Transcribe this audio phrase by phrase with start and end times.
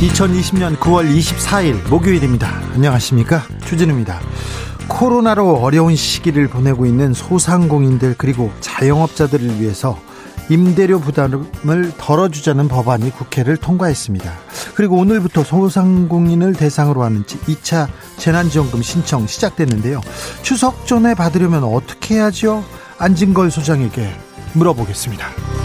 [0.00, 2.48] 2020년 9월 24일 목요일입니다.
[2.74, 3.42] 안녕하십니까?
[3.66, 4.20] 주진우입니다.
[4.86, 9.98] 코로나로 어려운 시기를 보내고 있는 소상공인들 그리고 자영업자들을 위해서
[10.50, 14.32] 임대료 부담을 덜어주자는 법안이 국회를 통과했습니다.
[14.76, 20.00] 그리고 오늘부터 소상공인을 대상으로 하는 2차 재난지원금 신청 시작됐는데요.
[20.42, 22.64] 추석 전에 받으려면 어떻게 해야죠?
[22.98, 24.08] 안진걸 소장에게
[24.52, 25.57] 물어보겠습니다.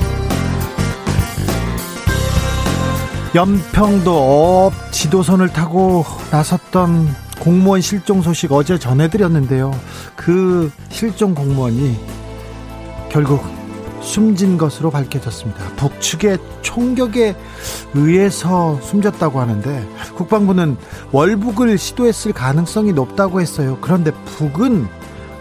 [3.36, 7.08] 연평도 어업 지도선을 타고 나섰던
[7.40, 9.72] 공무원 실종 소식 어제 전해드렸는데요.
[10.16, 12.00] 그 실종 공무원이
[13.10, 13.44] 결국
[14.02, 15.66] 숨진 것으로 밝혀졌습니다.
[15.78, 17.36] 북측의 총격에
[17.96, 20.78] 의해서 숨졌다고 하는데 국방부는
[21.12, 23.80] 월북을 시도했을 가능성이 높다고 했어요.
[23.82, 24.88] 그런데 북은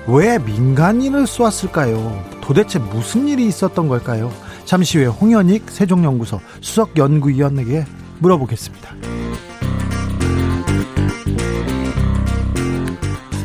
[0.06, 2.24] 왜 민간인을 쏘았을까요?
[2.40, 4.32] 도대체 무슨 일이 있었던 걸까요?
[4.64, 7.84] 잠시 후에 홍현익 세종연구소 수석연구위원에게
[8.18, 8.94] 물어보겠습니다.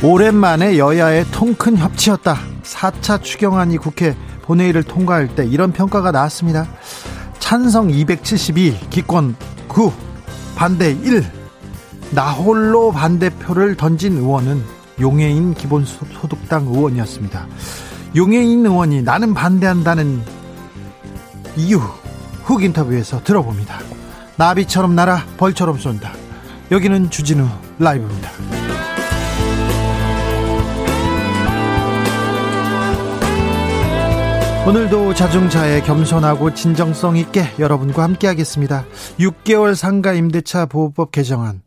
[0.03, 2.37] 오랜만에 여야의 통큰 협치였다.
[2.63, 6.67] 4차 추경안이 국회 본회의를 통과할 때 이런 평가가 나왔습니다.
[7.39, 9.35] 찬성 272, 기권
[9.67, 9.91] 9,
[10.55, 11.23] 반대 1.
[12.11, 14.61] 나홀로 반대표를 던진 의원은
[15.01, 17.47] 용해인 기본소득당 의원이었습니다.
[18.15, 20.21] 용해인 의원이 나는 반대한다는
[21.57, 21.79] 이유
[22.43, 23.79] 훅 인터뷰에서 들어봅니다.
[24.37, 26.13] 나비처럼 날아 벌처럼 쏜다.
[26.69, 27.47] 여기는 주진우
[27.79, 28.29] 라이브입니다.
[34.67, 38.85] 오늘도 자중차에 겸손하고 진정성 있게 여러분과 함께하겠습니다.
[39.19, 41.61] 6개월 상가 임대차 보호법 개정안.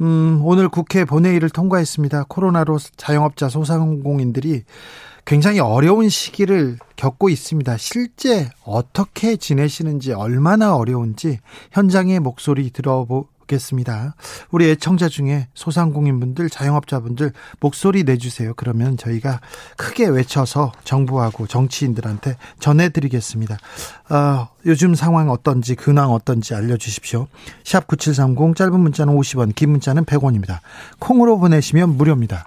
[0.00, 2.26] 음, 오늘 국회 본회의를 통과했습니다.
[2.28, 4.64] 코로나로 자영업자 소상공인들이
[5.24, 7.76] 굉장히 어려운 시기를 겪고 있습니다.
[7.78, 11.38] 실제 어떻게 지내시는지 얼마나 어려운지
[11.72, 14.14] 현장의 목소리 들어보 보겠습니다.
[14.50, 18.54] 우리 애청자 중에 소상공인분들, 자영업자분들 목소리 내주세요.
[18.56, 19.40] 그러면 저희가
[19.76, 23.58] 크게 외쳐서 정부하고 정치인들한테 전해드리겠습니다.
[24.10, 27.28] 어, 요즘 상황 어떤지, 근황 어떤지 알려주십시오.
[27.64, 30.58] 샵 9730, 짧은 문자는 50원, 긴 문자는 100원입니다.
[30.98, 32.46] 콩으로 보내시면 무료입니다.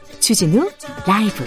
[0.21, 0.69] 주진우
[1.07, 1.43] 라이브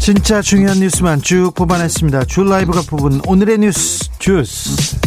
[0.00, 2.24] 진짜 중요한 뉴스만 쭉 뽑아냈습니다.
[2.24, 4.98] 줄 라이브가 뽑은 오늘의 뉴스 주스.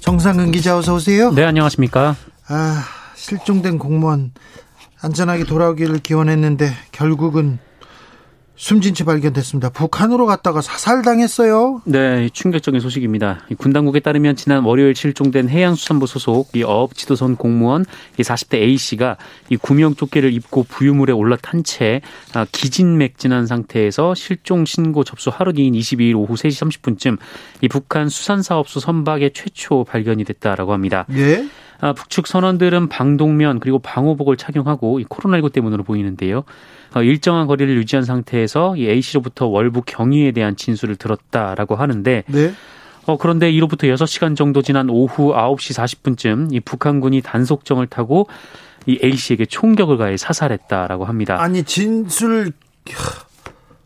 [0.00, 1.30] 정상근 기자 어서 오세요.
[1.30, 2.14] 네, 안녕하십니까?
[2.48, 2.84] 아,
[3.16, 4.32] 실종된 공무원
[5.00, 7.58] 안전하게 돌아오기를 기원했는데 결국은
[8.54, 9.70] 숨진 채 발견됐습니다.
[9.70, 11.82] 북한으로 갔다가 사살당했어요.
[11.84, 13.40] 네, 충격적인 소식입니다.
[13.58, 17.84] 군 당국에 따르면 지난 월요일 실종된 해양수산부 소속 이 어업 지도선 공무원
[18.18, 19.16] 이 40대 A 씨가
[19.48, 22.02] 이 구명 조끼를 입고 부유물에 올라탄 채
[22.34, 27.18] 아, 기진맥진한 상태에서 실종 신고 접수 하루 뒤인 22일 오후 3시 30분쯤
[27.62, 31.06] 이 북한 수산사업소 선박에 최초 발견이 됐다라고 합니다.
[31.14, 31.44] 예.
[31.80, 36.44] 아, 북측 선원들은 방독면 그리고 방호복을 착용하고 이 코로나19 때문으로 보이는데요.
[36.94, 42.54] 어, 일정한 거리를 유지한 상태에서 이 A 씨로부터 월북 경위에 대한 진술을 들었다라고 하는데 네.
[43.06, 48.28] 어, 그런데 이로부터 6시간 정도 지난 오후 9시 40분쯤 이 북한군이 단속정을 타고
[48.86, 51.40] 이 A 씨에게 총격을 가해 사살했다라고 합니다.
[51.40, 52.52] 아니 진술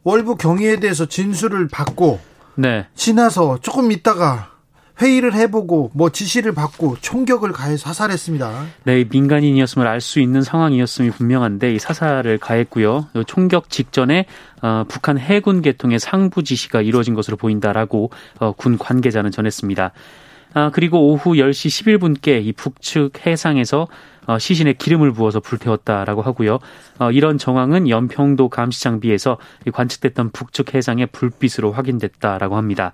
[0.04, 2.20] 월북 경위에 대해서 진술을 받고
[2.56, 2.86] 네.
[2.94, 4.55] 지나서 조금 있다가
[5.00, 8.66] 회의를 해보고 뭐 지시를 받고 총격을 가해 사살했습니다.
[8.84, 13.08] 네, 민간인이었음을 알 수 있는 상황이었음이 분명한데 이 사살을 가했고요.
[13.26, 14.26] 총격 직전에
[14.62, 19.92] 어, 북한 해군 계통의 상부 지시가 이루어진 것으로 보인다라고 어, 군 관계자는 전했습니다.
[20.54, 23.88] 아, 그리고 오후 10시 11분께 이 북측 해상에서
[24.26, 26.58] 어, 시신에 기름을 부어서 불태웠다라고 하고요.
[26.98, 29.38] 어, 이런 정황은 연평도 감시장비에서
[29.72, 32.92] 관측됐던 북측 해상의 불빛으로 확인됐다라고 합니다.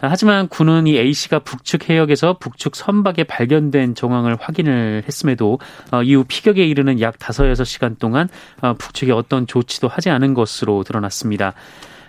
[0.00, 5.58] 아, 하지만 군은 이 A 씨가 북측 해역에서 북측 선박에 발견된 정황을 확인을 했음에도
[5.90, 8.28] 어, 이후 피격에 이르는 약 다섯 여섯 시간 동안
[8.60, 11.54] 어, 북측에 어떤 조치도 하지 않은 것으로 드러났습니다.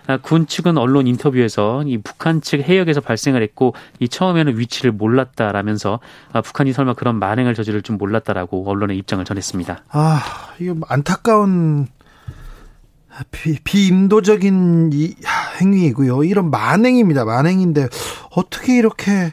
[0.08, 6.00] 아, 군 측은 언론 인터뷰에서 이 북한 측 해역에서 발생을 했고 이 처음에는 위치를 몰랐다라면서
[6.32, 9.84] 아, 북한이 설마 그런 만행을 저지를 줄 몰랐다라고 언론의 입장을 전했습니다.
[9.90, 10.22] 아,
[10.60, 11.88] 이거 안타까운
[13.30, 15.14] 비, 비인도적인 이
[15.60, 16.24] 행위이고요.
[16.24, 17.24] 이런 만행입니다.
[17.24, 17.88] 만행인데
[18.30, 19.32] 어떻게 이렇게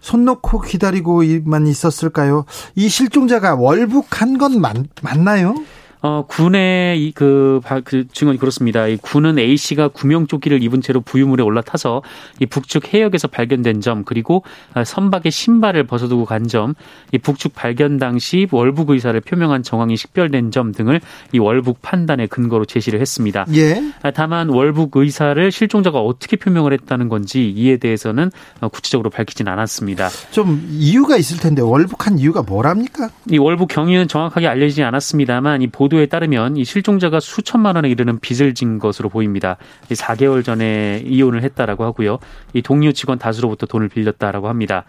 [0.00, 2.44] 손 놓고 기다리고만 있었을까요?
[2.74, 5.54] 이 실종자가 월북한 건 맞, 맞나요?
[6.00, 8.86] 어, 군의 그, 그 증언이 그렇습니다.
[8.86, 12.02] 이 군은 A 씨가 구명조끼를 입은 채로 부유물에 올라타서
[12.40, 16.74] 이 북측 해역에서 발견된 점 그리고 아, 선박의 신발을 벗어두고 간 점,
[17.12, 21.00] 이 북측 발견 당시 월북 의사를 표명한 정황이 식별된 점 등을
[21.32, 23.46] 이 월북 판단의 근거로 제시를 했습니다.
[23.54, 23.82] 예.
[24.02, 28.30] 아, 다만 월북 의사를 실종자가 어떻게 표명을 했다는 건지 이에 대해서는
[28.60, 30.08] 어, 구체적으로 밝히진 않았습니다.
[30.30, 33.10] 좀 이유가 있을 텐데 월북한 이유가 뭐랍니까?
[33.30, 38.18] 이 월북 경위는 정확하게 알려지지 않았습니다만 이 보 도에 따르면 이 실종자가 수천만 원에 이르는
[38.20, 39.56] 빚을 진 것으로 보입니다.
[39.88, 42.18] 4개월 전에 이혼을 했다라고 하고요.
[42.52, 44.84] 이 동료 직원 다수로부터 돈을 빌렸다라고 합니다.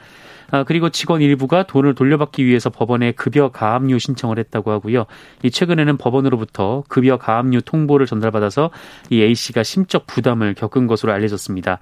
[0.52, 5.06] 아, 그리고 직원 일부가 돈을 돌려받기 위해서 법원에 급여 가압류 신청을 했다고 하고요.
[5.44, 8.72] 이 최근에는 법원으로부터 급여 가압류 통보를 전달받아서
[9.10, 11.80] 이 A 씨가 심적 부담을 겪은 것으로 알려졌습니다.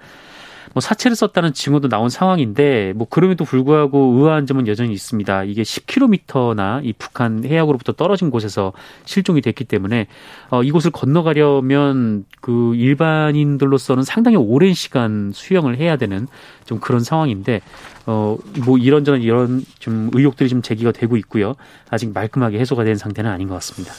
[0.74, 5.44] 뭐 사체를 썼다는 증언도 나온 상황인데 뭐 그럼에도 불구하고 의아한 점은 여전히 있습니다.
[5.46, 8.74] 이게 10km나 이 북한 해역으로부터 떨어진 곳에서
[9.06, 10.08] 실종이 됐기 때문에
[10.50, 16.28] 어 이곳을 건너가려면 그 일반인들로서는 상당히 오랜 시간 수영을 해야 되는
[16.66, 17.62] 좀 그런 상황인데
[18.06, 21.56] 어 뭐 이런저런 이런 좀 의혹들이 좀 제기가 되고 있고요.
[21.90, 23.94] 아직 말끔하게 해소가 된 상태는 아닌 것 같습니다.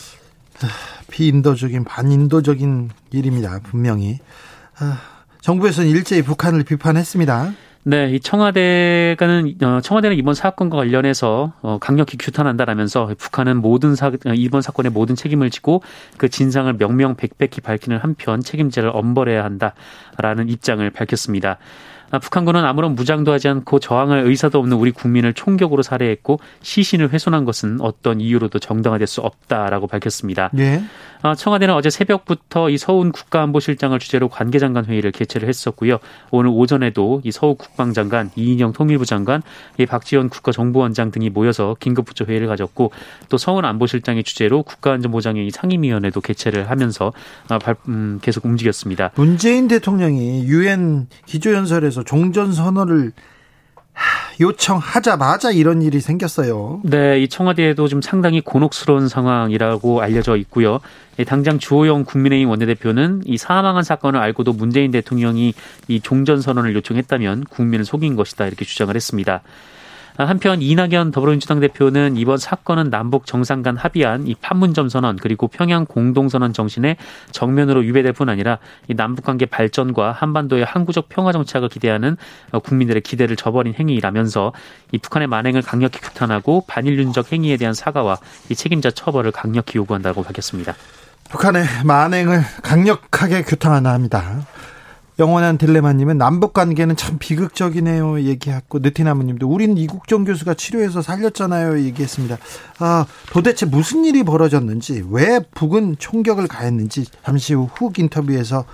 [1.10, 3.60] 비인도적인 반인도적인 일입니다.
[3.62, 4.18] 분명히.
[4.78, 5.17] 아.
[5.40, 7.52] 정부에서는 일제히 북한을 비판했습니다.
[7.84, 14.60] 네, 이 청와대가는 어, 청와대는 이번 사건과 관련해서 어, 강력히 규탄한다라면서 북한은 모든 사 이번
[14.60, 15.82] 사건의 모든 책임을 지고
[16.18, 21.56] 그 진상을 명명백백히 밝히는 한편 책임자를 엄벌해야 한다라는 입장을 밝혔습니다.
[22.10, 27.44] 아, 북한군은 아무런 무장도 하지 않고 저항할 의사도 없는 우리 국민을 총격으로 살해했고 시신을 훼손한
[27.44, 30.50] 것은 어떤 이유로도 정당화될 수 없다라고 밝혔습니다.
[30.52, 30.82] 네.
[31.36, 35.98] 청와대는 어제 새벽부터 이 서훈 국가안보실장을 주제로 관계장관 회의를 개최를 했었고요.
[36.30, 39.42] 오늘 오전에도 이 서욱 국방장관, 이인영 통일부 장관,
[39.78, 42.92] 이 박지원 국가정보원장 등이 모여서 긴급부처 회의를 가졌고
[43.28, 47.12] 또 서훈 안보실장의 주제로 국가안전보장회의 상임위원회도 개최를 하면서
[47.48, 47.58] 아,
[47.88, 49.10] 음, 계속 움직였습니다.
[49.16, 53.12] 문재인 대통령이 유엔 기조연설에서 종전 선언을
[54.40, 56.80] 요청하자마자 이런 일이 생겼어요.
[56.84, 60.78] 네, 이 청와대에도 좀 상당히 곤혹스러운 상황이라고 알려져 있고요.
[61.26, 65.54] 당장 주호영 국민의힘 원내대표는 이 사망한 사건을 알고도 문재인 대통령이
[65.88, 69.42] 이 종전 선언을 요청했다면 국민을 속인 것이다 이렇게 주장을 했습니다.
[70.26, 75.84] 한편 이낙연 더불어민주당 대표는 이번 사건은 남북 정상 간 합의한 이 판문점 선언 그리고 평양
[75.84, 76.96] 공동선언 정신에
[77.30, 82.16] 정면으로 위배될 뿐 아니라 이 남북 관계 발전과 한반도의 항구적 평화 정착을 기대하는
[82.64, 84.52] 국민들의 기대를 저버린 행위라면서
[84.90, 90.74] 이 북한의 만행을 강력히 규탄하고 반일륜적 행위에 대한 사과와 이 책임자 처벌을 강력히 요구한다고 밝혔습니다.
[91.30, 94.46] 북한의 만행을 강력하게 규탄합니다.
[95.18, 98.20] 영원한 딜레마님은 남북 관계는 참 비극적이네요.
[98.22, 101.80] 얘기했고 느티나무님도 우리는 이국종 교수가 치료해서 살렸잖아요.
[101.80, 102.38] 얘기했습니다.
[102.78, 108.64] 아 도대체 무슨 일이 벌어졌는지 왜 북은 총격을 가했는지 잠시 후 훅 인터뷰에서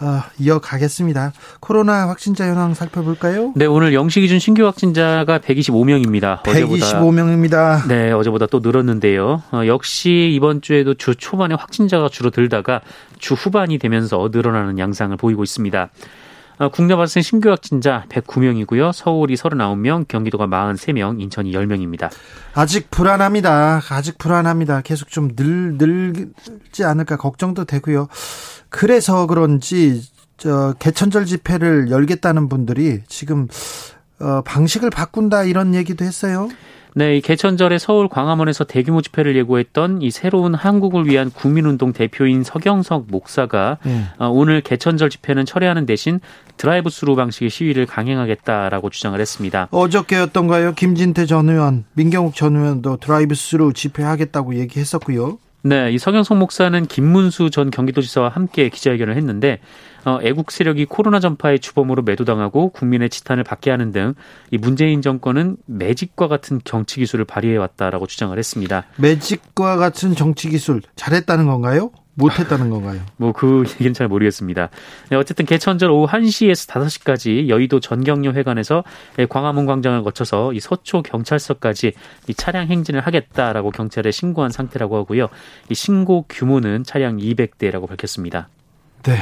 [0.00, 1.32] 어, 이어가겠습니다.
[1.58, 3.52] 코로나 확진자 현황 살펴볼까요?
[3.56, 6.42] 네, 오늘 영시 기준 신규 확진자가 125명입니다.
[6.44, 7.88] 125명입니다.
[7.88, 9.42] 네, 어제보다 또 늘었는데요.
[9.50, 12.80] 어, 역시 이번 주에도 주 초반에 확진자가 줄어들다가
[13.18, 15.90] 주 후반이 되면서 늘어나는 양상을 보이고 있습니다.
[16.58, 18.92] 어, 국내 발생 신규 확진자 109명이고요.
[18.92, 22.10] 서울이 39명, 경기도가 43명, 인천이 10명입니다.
[22.52, 23.80] 아직 불안합니다.
[23.90, 24.80] 아직 불안합니다.
[24.80, 28.08] 계속 좀 늘, 늘지 않을까 걱정도 되고요.
[28.70, 30.02] 그래서 그런지
[30.36, 33.46] 저 개천절 집회를 열겠다는 분들이 지금
[34.20, 36.48] 어, 방식을 바꾼다 이런 얘기도 했어요.
[36.98, 43.06] 네, 이 개천절에 서울 광화문에서 대규모 집회를 예고했던 이 새로운 한국을 위한 국민운동 대표인 서경석
[43.08, 44.02] 목사가 네.
[44.18, 46.18] 오늘 개천절 집회는 철회하는 대신
[46.56, 49.68] 드라이브 스루 방식의 시위를 강행하겠다라고 주장을 했습니다.
[49.70, 50.74] 어저께였던가요?
[50.74, 55.38] 김진태 전 의원, 민경욱 전 의원도 드라이브 스루 집회하겠다고 얘기했었고요.
[55.68, 59.60] 네, 이 서경석 목사는 김문수 전 경기도지사와 함께 기자회견을 했는데
[60.06, 64.14] 어, 애국 세력이 코로나 전파의 주범으로 매도당하고 국민의 지탄을 받게 하는 등
[64.50, 68.84] 이 문재인 정권은 magic과 같은 정치 기술을 발휘해 왔다라고 주장을 했습니다.
[68.96, 71.90] magic과 같은 정치 기술 잘했다는 건가요?
[72.18, 73.00] 못했다는 건가요?
[73.16, 74.68] 뭐 그 얘기는 잘 모르겠습니다.
[75.10, 78.82] 네, 어쨌든 개천절 오후 1시에서 5시까지 여의도 전경련 회관에서
[79.28, 81.92] 광화문 광장을 거쳐서 이 서초 경찰서까지
[82.26, 85.28] 이 차량 행진을 하겠다라고 경찰에 신고한 상태라고 하고요.
[85.70, 88.48] 이 신고 규모는 차량 200대라고 밝혔습니다.
[89.04, 89.18] 네.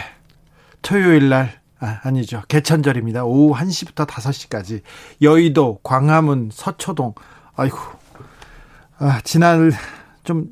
[0.83, 2.43] 토요일 날 아, 아니죠.
[2.49, 3.25] 개천절입니다.
[3.25, 4.81] 오후 1시부터 5시까지
[5.21, 7.15] 여의도, 광화문, 서초동.
[7.55, 7.77] 아이고.
[8.99, 9.71] 아, 지난
[10.25, 10.49] 좀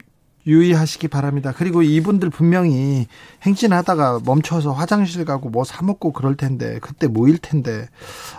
[0.46, 1.52] 유의하시기 바랍니다.
[1.56, 3.06] 그리고 이분들 분명히
[3.42, 7.88] 행진하다가 멈춰서 화장실 가고 뭐 사 먹고 그럴 텐데 그때 모일 텐데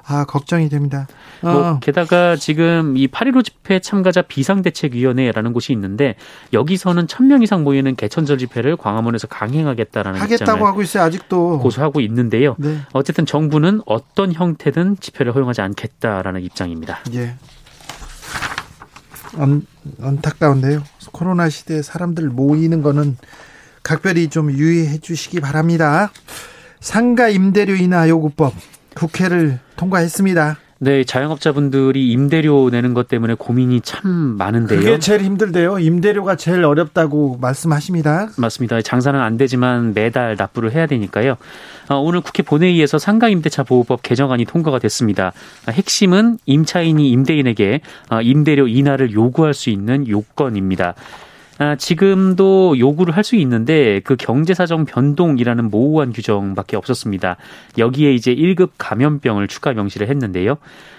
[0.06, 1.08] 아 걱정이 됩니다.
[1.42, 1.52] 어.
[1.52, 6.16] 뭐 게다가 지금 이 8.15 집회 참가자 비상대책위원회라는 곳이 있는데
[6.54, 11.04] 여기서는 1000명 이상 모이는 개천절 집회를 광화문에서 강행하겠다라는 하겠다고 하고 있어요.
[11.04, 12.56] 아직도 고소하고 있는데요.
[12.60, 12.78] 네.
[12.94, 17.00] 어쨌든 정부는 어떤 형태든 집회를 허용하지 않겠다라는 입장입니다.
[17.14, 17.36] 예.
[19.38, 19.66] 안,
[20.02, 20.84] 안타까운데요.
[21.12, 23.18] 코로나 시대에 사람들 모이는 거는
[23.84, 26.12] 각별히 좀 유의해 주시기 바랍니다.
[26.80, 28.54] 상가 임대료 인하 요구법
[28.96, 30.58] 국회를 통과했습니다.
[30.80, 34.80] 네, 자영업자분들이 임대료 내는 것 때문에 고민이 참 많은데요.
[34.80, 35.80] 그게 제일 힘들대요.
[35.80, 38.30] 임대료가 제일 어렵다고 말씀하십니다.
[38.38, 38.82] 맞습니다.
[38.82, 41.38] 장사는 안 되지만 매달 납부를 해야 되니까요.
[41.88, 45.32] 어, 오늘 국회 본회의에서 상가임대차 보호법 개정안이 통과가 됐습니다.
[45.70, 47.80] 핵심은 임차인이 임대인에게
[48.10, 50.96] 어, 임대료 인하를 요구할 수 있는 요건입니다.
[51.58, 57.38] 아, 지금도 요구를 할 수 있는데 그 경제사정 변동이라는 모호한 규정밖에 없었습니다.
[57.80, 60.58] 여기에 이제 1급 감염병을 추가 명시를 했는데요.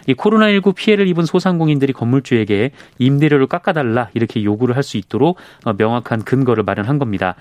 [0.09, 6.25] 이 코로나19 피해를 입은 소상공인들이 건물주에게 임대료를 깎아달라 이렇게 요구를 할 수 있도록 어, 명확한
[6.25, 7.35] 근거를 마련한 겁니다.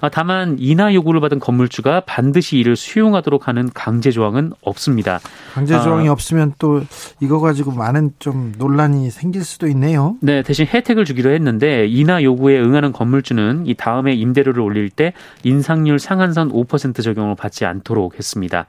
[0.00, 5.20] 아, 다만 인하 요구를 받은 건물주가 반드시 이를 수용하도록 하는 강제 조항은 없습니다.
[5.54, 6.82] 강제 조항이 아, 없으면 또
[7.20, 10.16] 이거 가지고 많은 좀 논란이 생길 수도 있네요.
[10.20, 15.12] 네, 대신 혜택을 주기로 했는데 인하 요구에 응하는 건물주는 이 다음에 임대료를 올릴 때
[15.42, 18.66] 인상률 상한선 5% 적용을 받지 않도록 했습니다.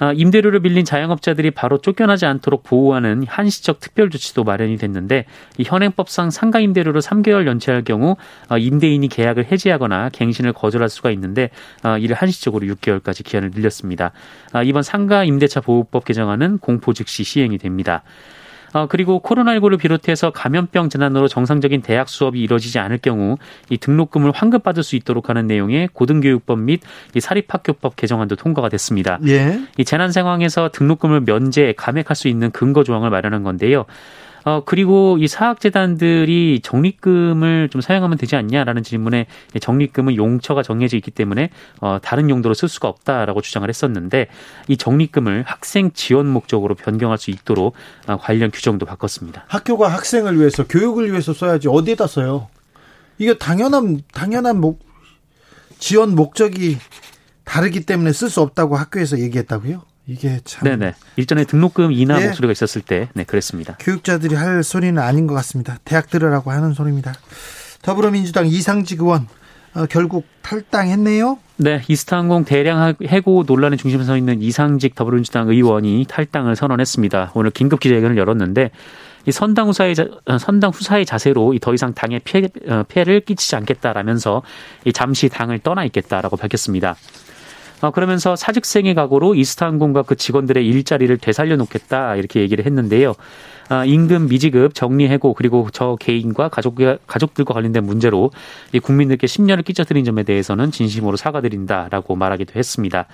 [0.00, 5.26] 아, 임대료를 빌린 자영업자들이 바로 쫓겨나지 않도록 보호하는 한시적 특별 조치도 마련이 됐는데
[5.58, 8.16] 이 현행법상 상가 임대료를 3개월 연체할 경우
[8.48, 11.50] 아, 임대인이 계약을 해지하거나 갱신을 거절할 수가 있는데
[11.82, 14.12] 아, 이를 한시적으로 6개월까지 기한을 늘렸습니다.
[14.64, 18.02] 이번 상가 임대차 보호법 개정안은 공포 즉시 시행이 됩니다.
[18.72, 23.36] 어, 그리고 코로나19를 비롯해서 감염병 재난으로 정상적인 대학 수업이 이뤄지지 않을 경우
[23.68, 26.80] 이 등록금을 환급받을 수 있도록 하는 내용의 고등교육법 및
[27.14, 29.18] 이 사립학교법 개정안도 통과가 됐습니다.
[29.26, 29.60] 예.
[29.76, 33.86] 이 재난 상황에서 등록금을 면제, 감액할 수 있는 근거 조항을 마련한 건데요.
[34.44, 39.26] 어, 그리고 이 사학재단들이 적립금을 좀 사용하면 되지 않냐라는 질문에
[39.60, 44.28] 적립금은 용처가 정해져 있기 때문에 어, 다른 용도로 쓸 수가 없다라고 주장을 했었는데
[44.68, 47.74] 이 적립금을 학생 지원 목적으로 변경할 수 있도록
[48.06, 49.44] 어, 관련 규정도 바꿨습니다.
[49.48, 52.48] 학교가 학생을 위해서 교육을 위해서 써야지 어디에다 써요?
[53.18, 54.80] 이게 당연한 당연한 목
[55.78, 56.78] 지원 목적이
[57.44, 59.82] 다르기 때문에 쓸 수 없다고 학교에서 얘기했다고요?
[60.06, 60.64] 이게 참.
[60.64, 60.94] 네네.
[61.16, 62.26] 일전에 등록금 인하 네.
[62.26, 63.76] 목소리가 있었을 때, 네, 그랬습니다.
[63.78, 65.78] 교육자들이 할 소리는 아닌 것 같습니다.
[65.84, 67.12] 대학 들으라고 하는 소리입니다.
[67.82, 69.28] 더불어민주당 이상직 의원,
[69.74, 71.38] 어, 결국 탈당했네요.
[71.58, 77.32] 네, 이스타항공 대량 해고 논란의 중심에 서 있는 이상직 더불어민주당 의원이 탈당을 선언했습니다.
[77.34, 78.70] 오늘 긴급 기자회견을 열었는데
[79.26, 84.42] 이 선당 후사의 어, 선당 후사의 자세로 더 이상 당에 피해, 어, 피해를 끼치지 않겠다라면서
[84.94, 86.96] 잠시 당을 떠나 있겠다라고 밝혔습니다.
[87.80, 93.14] 어, 그러면서 사직생의 각오로 이스타항공과 그 직원들의 일자리를 되살려 놓겠다 이렇게 얘기를 했는데요.
[93.70, 98.30] 아, 임금 미지급 정리 해고 그리고 저 개인과 가족 가족들과 관련된 문제로
[98.72, 103.06] 이 국민들께 심려를 끼쳐드린 점에 대해서는 진심으로 사과드린다라고 말하기도 했습니다.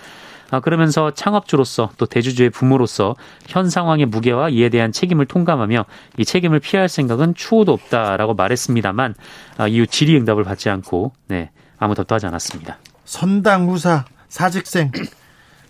[0.51, 3.17] 아, 그러면서 창업주로서 또 대주주의 부모로서
[3.49, 5.85] 현 상황의 무게와 이에 대한 책임을 통감하며
[6.19, 9.15] 이 책임을 피할 생각은 추호도 없다라고 말했습니다만
[9.59, 12.79] 아, 이후 질의응답을 받지 않고 네 아무 답도 하지 않았습니다.
[13.05, 14.05] 선당 후사
[14.37, 14.93] 사직생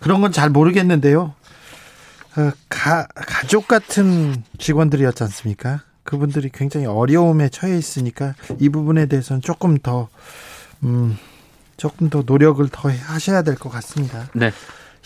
[0.01, 1.33] 그런 건 잘 모르겠는데요.
[2.37, 5.81] 어, 가, 가족 같은 직원들이었지 않습니까?
[6.03, 10.09] 그분들이 굉장히 어려움에 처해 있으니까 이 부분에 대해서는 조금 더,
[10.83, 11.17] 음,
[11.77, 14.27] 조금 더 노력을 더 하셔야 될 것 같습니다.
[14.33, 14.51] 네.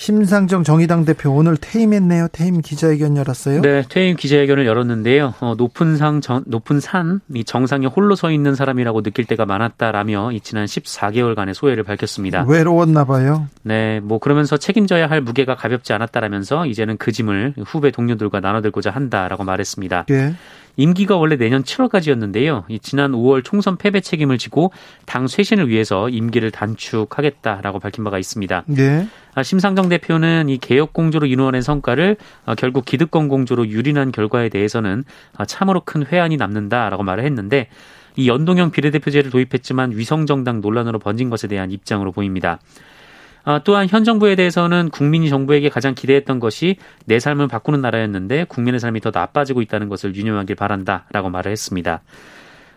[0.02, 2.30] 심상정 정의당 대표 오늘 퇴임했네요.
[2.32, 3.62] 퇴임 기자회견 열었어요.
[3.62, 5.36] 네, 퇴임 기자회견을 열었는데요.
[5.42, 10.32] 어, 높은 상 정, 높은 산 이 정상에 홀로 서 있는 사람이라고 느낄 때가 많았다라며
[10.32, 12.46] 이 지난 14개월간의 소회를 밝혔습니다.
[12.48, 13.48] 외로웠나 봐요.
[13.62, 19.44] 네, 뭐 그러면서 책임져야 할 무게가 가볍지 않았다라면서 이제는 그 짐을 후배 동료들과 나눠들고자 한다라고
[19.44, 20.06] 말했습니다.
[20.10, 20.34] 예.
[20.78, 22.64] 임기가 원래 내년 7월까지였는데요.
[22.82, 24.72] 지난 5월 총선 패배 책임을 지고
[25.06, 28.64] 당 쇄신을 위해서 임기를 단축하겠다라고 밝힌 바가 있습니다.
[28.68, 29.08] 네.
[29.44, 32.18] 심상정 대표는 이 개혁 공조로 이루어낸 성과를
[32.58, 35.04] 결국 기득권 공조로 유린한 결과에 대해서는
[35.48, 37.68] 참으로 큰 회한이 남는다라고 말을 했는데
[38.16, 42.60] 이 연동형 비례대표제를 도입했지만 위성정당 논란으로 번진 것에 대한 입장으로 보입니다.
[43.44, 48.80] 아, 또한 현 정부에 대해서는 국민이 정부에게 가장 기대했던 것이 내 삶을 바꾸는 나라였는데 국민의
[48.80, 52.02] 삶이 더 나빠지고 있다는 것을 유념하길 바란다라고 말을 했습니다.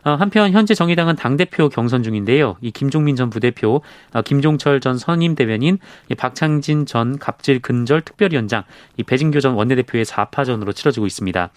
[0.07, 2.57] 아, 한편 현재 정의당은 당대표 경선 중인데요.
[2.61, 3.81] 이 김종민 전 부대표,
[4.13, 5.79] 아, 김종철 전 선임 대변인,
[6.17, 8.65] 박창진 전 갑질 근절 특별위원장,
[8.99, 11.51] 이 배진교 전 원내대표의 4파전으로 치러지고 있습니다.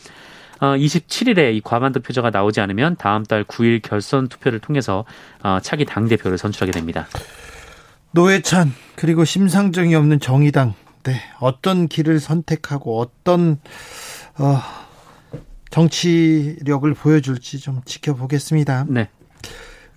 [0.60, 5.06] 27일에 이 과반득 표자가 나오지 않으면 다음 달 9일 결선 투표를 통해서
[5.62, 7.08] 차기 당대표를 선출하게 됩니다.
[8.12, 10.74] 노회찬 그리고 심상정이 없는 정의당
[11.04, 13.60] 네, 어떤 길을 선택하고 어떤
[14.40, 14.60] 어,
[15.70, 18.88] 정치력을 보여줄지 좀 지켜보겠습니다.
[18.90, 19.08] 네.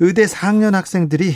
[0.00, 1.34] 의대 4학년 학생들이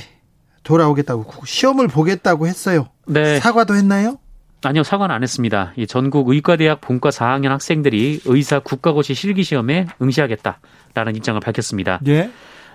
[0.62, 2.90] 돌아오겠다고 시험을 보겠다고 했어요.
[3.06, 3.40] 네.
[3.40, 4.18] 사과도 했나요?
[4.62, 5.72] 아니요, 사과는 안 했습니다.
[5.76, 11.98] 이 전국 의과대학 본과 4학년 학생들이 의사 국가고시 실기 시험에 응시하겠다라는 입장을 밝혔습니다.
[12.08, 12.30] 예.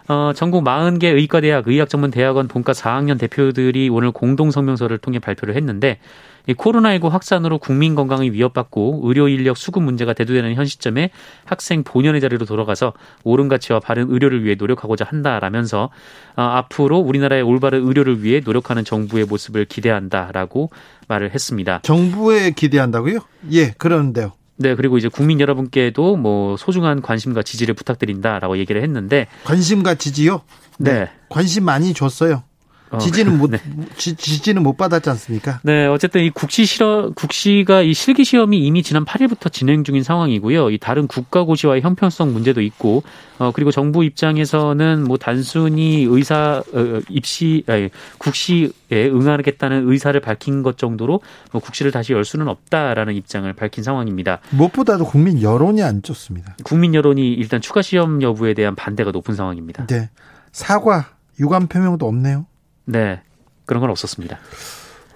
[0.09, 5.99] 어, 전국 40개 의과대학 의학전문대학원 본과 4학년 대표들이 오늘 공동 성명서를 통해 발표를 했는데
[6.47, 11.11] 이 코로나19 확산으로 국민 건강이 위협받고 의료 인력 수급 문제가 대두되는 현 시점에
[11.45, 15.91] 학생 본연의 자리로 돌아가서 옳은 가치와 바른 의료를 위해 노력하고자 한다라면서
[16.35, 20.71] 어, 앞으로 우리나라의 올바른 의료를 위해 노력하는 정부의 모습을 기대한다라고
[21.07, 21.81] 말을 했습니다.
[21.83, 23.19] 정부에 기대한다고요?
[23.51, 24.38] 예, 그러는데요.
[24.59, 30.41] 네, 그리고 이제 국민 여러분께도 뭐 소중한 관심과 지지를 부탁드린다라고 얘기를 했는데 관심과 지지요?
[30.77, 30.93] 네.
[30.93, 31.09] 네.
[31.29, 32.43] 관심 많이 줬어요.
[32.91, 33.60] 어, 지지는 못 네.
[33.98, 35.60] 지, 지는 못 받았지 않습니까?
[35.63, 40.72] 네, 어쨌든 이 국시 실험 국시가 이 실기 시험이 이미 지난 8일부터 진행 중인 상황이고요.
[40.72, 43.03] 이 다른 국가고시와의 형평성 문제도 있고,
[43.38, 50.77] 어 그리고 정부 입장에서는 뭐 단순히 의사 어, 입시 아니, 국시에 응하겠다는 의사를 밝힌 것
[50.77, 54.39] 정도로 뭐 국시를 다시 열 수는 없다라는 입장을 밝힌 상황입니다.
[54.51, 56.55] 무엇보다도 국민 여론이 안 좋습니다.
[56.63, 59.87] 국민 여론이 일단 추가 시험 여부에 대한 반대가 높은 상황입니다.
[59.87, 60.09] 네,
[60.51, 61.09] 사과
[61.40, 62.46] 유감 표명도 없네요.
[62.89, 63.21] 네.
[63.65, 64.37] 그런 건 없었습니다.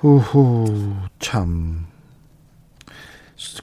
[0.03, 1.87] 오호, 참.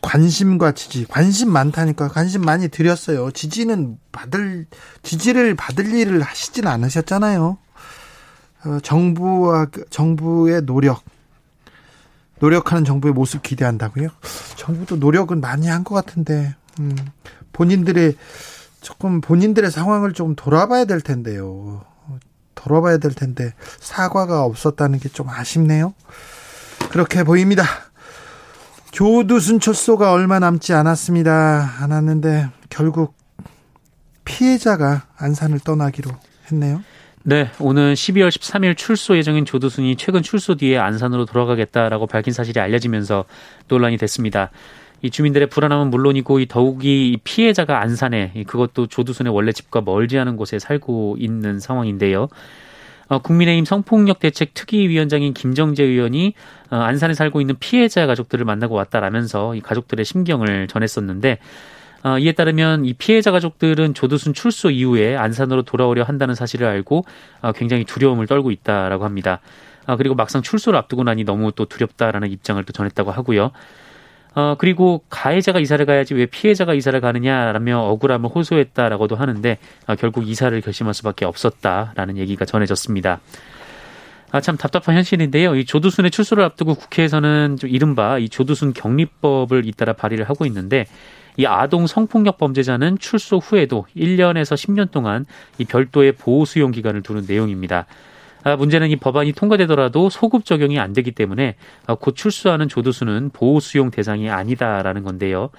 [0.02, 3.30] 관심과 지지, 관심 많다니까 관심 많이 드렸어요.
[3.30, 4.66] 지지는 받을,
[5.02, 7.56] 지지를 받을 일을 하시진 않으셨잖아요.
[8.64, 11.02] 어, 정부와, 그, 정부의 노력,
[12.40, 14.08] 노력하는 정부의 모습 기대한다고요?
[14.56, 16.96] 정부도 노력은 많이 한 것 같은데, 음,
[17.52, 18.16] 본인들의,
[18.80, 21.84] 조금 본인들의 상황을 좀 돌아봐야 될 텐데요.
[22.60, 25.94] 덜어봐야 될 텐데 사과가 없었다는 게 좀 아쉽네요.
[26.90, 27.64] 그렇게 보입니다.
[28.92, 31.74] 교두순 철소가 얼마 남지 않았습니다.
[31.80, 33.14] 않았는데 결국
[34.24, 36.10] 피해자가 안산을 떠나기로
[36.50, 36.82] 했네요.
[37.22, 43.26] 네, 오늘 12월 13일 출소 예정인 조두순이 최근 출소 뒤에 안산으로 돌아가겠다라고 밝힌 사실이 알려지면서
[43.68, 44.50] 논란이 됐습니다.
[45.02, 50.58] 이 주민들의 불안함은 물론이고 이 더욱이 피해자가 안산에 그것도 조두순의 원래 집과 멀지 않은 곳에
[50.58, 52.28] 살고 있는 상황인데요.
[53.08, 56.34] 어, 국민의힘 성폭력 대책 특위위원장인 김정재 의원이
[56.70, 61.38] 어, 안산에 살고 있는 피해자 가족들을 만나고 왔다라면서 이 가족들의 심경을 전했었는데
[62.02, 67.04] 어, 이에 따르면 이 피해자 가족들은 조두순 출소 이후에 안산으로 돌아오려 한다는 사실을 알고
[67.42, 69.40] 어, 굉장히 두려움을 떨고 있다라고 합니다.
[69.86, 73.50] 아, 그리고 막상 출소를 앞두고 나니 너무 또 두렵다라는 입장을 또 전했다고 하고요.
[74.34, 80.58] 어, 그리고 가해자가 이사를 가야지 왜 피해자가 이사를 가느냐라며 억울함을 호소했다라고도 하는데 어, 결국 이사를
[80.60, 83.20] 결심할 수밖에 없었다라는 얘기가 전해졌습니다.
[84.32, 85.56] 아, 참 답답한 현실인데요.
[85.56, 90.86] 이 조두순의 출소를 앞두고 국회에서는 좀 이른바 이 조두순 격리법을 잇따라 발의를 하고 있는데
[91.36, 95.26] 이 아동 성폭력 범죄자는 출소 후에도 1년에서 10년 동안
[95.58, 97.86] 이 별도의 보호 수용 기간을 두는 내용입니다.
[98.42, 103.61] 아, 문제는 이 법안이 통과되더라도 소급 적용이 안 되기 때문에 아, 곧 출소하는 조두수는 보호
[103.61, 105.50] 수용 대상이 아니다라는 건데요.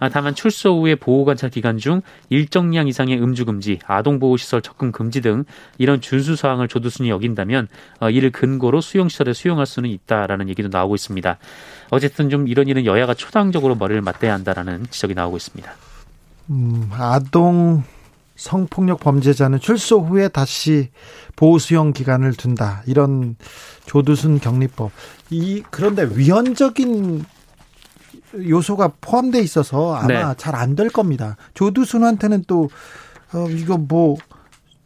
[0.00, 4.62] 아, 다만 출소 후에 보호 관찰 기간 중 일정량 이상의 음주 금지, 아동 보호 시설
[4.62, 5.44] 접근 금지 등
[5.76, 7.66] 이런 준수 사항을 조두순이 어긴다면
[8.12, 11.38] 이를 근거로 수용 시설에 수용할 수는 있다라는 얘기도 나오고 있습니다.
[11.90, 15.72] 어쨌든 좀 이런 일은 여야가 초당적으로 머리를 맞대야 한다라는 지적이 나오고 있습니다.
[16.50, 17.82] 음, 아동
[18.38, 20.90] 성폭력 범죄자는 출소 후에 다시
[21.34, 22.82] 보수형 기간을 둔다.
[22.86, 23.36] 이런
[23.84, 24.92] 조두순 격리법.
[25.30, 27.24] 이 그런데 위헌적인
[28.48, 30.34] 요소가 포함돼 있어서 아마 네.
[30.36, 31.36] 잘안 될 겁니다.
[31.54, 32.70] 조두순한테는 또
[33.34, 34.16] 어, 이거 뭐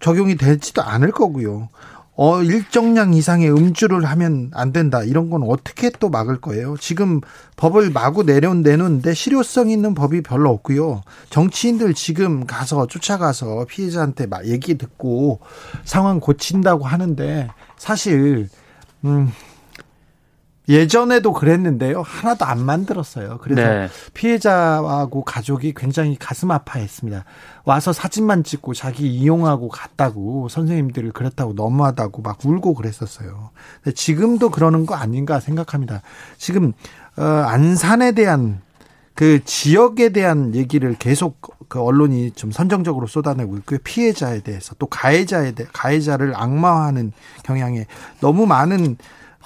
[0.00, 1.68] 적용이 되지도 않을 거고요.
[2.14, 5.02] 어, 일정량 이상의 음주를 하면 안 된다.
[5.02, 6.76] 이런 건 어떻게 또 막을 거예요?
[6.78, 7.20] 지금
[7.56, 11.02] 법을 마구 내려, 내놓는데 실효성 있는 법이 별로 없고요.
[11.30, 15.40] 정치인들 지금 가서 쫓아가서 피해자한테 막 얘기 듣고
[15.84, 17.48] 상황 고친다고 하는데
[17.78, 18.50] 사실,
[19.04, 19.32] 음,
[20.68, 22.02] 예전에도 그랬는데요.
[22.02, 23.38] 하나도 안 만들었어요.
[23.42, 23.88] 그래서 네.
[24.14, 27.24] 피해자하고 가족이 굉장히 가슴 아파했습니다.
[27.64, 33.50] 와서 사진만 찍고 자기 이용하고 갔다고 선생님들이 그랬다고 너무하다고 막 울고 그랬었어요.
[33.82, 36.02] 근데 지금도 그러는 거 아닌가 생각합니다.
[36.38, 36.72] 지금
[37.16, 38.60] 어, 안산에 대한
[39.14, 43.78] 그 지역에 대한 얘기를 계속 그 언론이 좀 선정적으로 쏟아내고 있고요.
[43.82, 47.86] 피해자에 대해서 또 가해자에 대해 가해자를 악마화하는 경향에
[48.20, 48.96] 너무 많은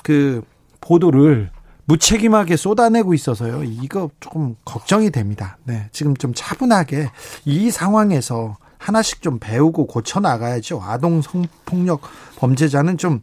[0.03, 0.43] 그
[0.87, 1.51] 보도를
[1.87, 3.63] 무책임하게 쏟아내고 있어서요.
[3.65, 5.57] 이거 조금 걱정이 됩니다.
[5.65, 5.89] 네.
[5.93, 7.11] 지금 좀 차분하게
[7.45, 10.81] 이 상황에서 하나씩 좀 배우고 고쳐 나가야죠.
[10.83, 12.03] 아동 성폭력
[12.37, 13.23] 범죄자는 좀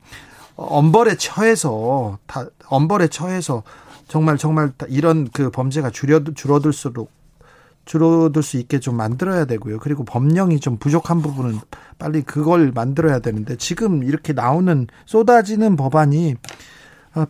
[0.56, 3.64] 엄벌에 처해서 다 엄벌에 처해서
[4.08, 7.12] 정말 정말 이런 그 범죄가 줄여 줄어들수록
[7.86, 9.80] 줄어들 수 있게 좀 만들어야 되고요.
[9.80, 11.60] 그리고 법령이 좀 부족한 부분은
[12.00, 16.38] 빨리 그걸 만들어야 되는데 지금 이렇게 나오는 쏟아지는 법안이 어,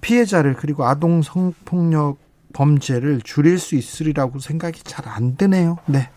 [0.02, 2.18] 피해자를 그리고 아동 성폭력
[2.54, 5.78] 범죄를 줄일 수 있으리라고 생각이 잘 안 드네요.
[5.86, 6.10] 네.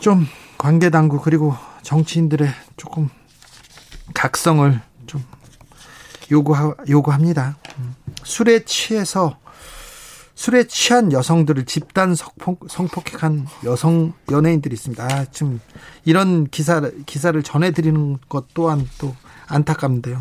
[0.00, 0.26] 좀
[0.58, 3.08] 관계 당국 그리고 정치인들의 조금
[4.14, 5.24] 각성을 좀
[6.30, 7.56] 요구하, 요구합니다.
[7.78, 7.94] 음.
[8.22, 9.38] 술에 취해서
[10.34, 15.04] 술에 취한 여성들을 집단 성폭, 성폭행한 여성 연예인들이 있습니다.
[15.04, 15.60] 아, 지금
[16.04, 19.14] 이런 기사 기사를 전해 드리는 것 또한 또
[19.46, 20.18] 안타깝는데요.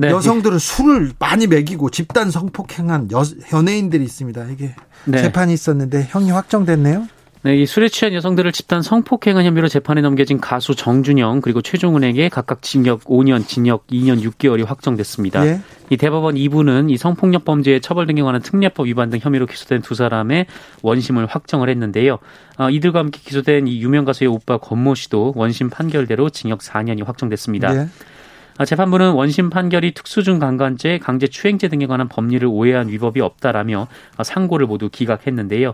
[0.00, 0.08] 네.
[0.08, 4.46] 여성들은 술을 많이 먹이고 집단 성폭행한 여, 연예인들이 있습니다.
[4.46, 5.20] 이게 네.
[5.20, 7.06] 재판이 있었는데 형이 확정됐네요.
[7.42, 12.60] 네, 이 술에 취한 여성들을 집단 성폭행한 혐의로 재판에 넘겨진 가수 정준영 그리고 최종훈에게 각각
[12.60, 15.46] 징역 5년, 징역 2년 6개월이 확정됐습니다.
[15.46, 15.60] 예.
[15.88, 19.94] 이 대법원 2부는 이 성폭력 범죄의 처벌 등에 관한 특례법 위반 등 혐의로 기소된 두
[19.94, 20.46] 사람의
[20.82, 22.18] 원심을 확정을 했는데요.
[22.58, 27.74] 어, 이들과 함께 기소된 이 유명 가수의 오빠 권모 씨도 원심 판결대로 징역 4년이 확정됐습니다.
[27.74, 27.88] 예.
[28.60, 34.22] 아, 재판부는 원심 판결이 특수중 강간죄, 강제 추행죄 등에 관한 법리를 오해한 위법이 없다라며 아,
[34.22, 35.72] 상고를 모두 기각했는데요.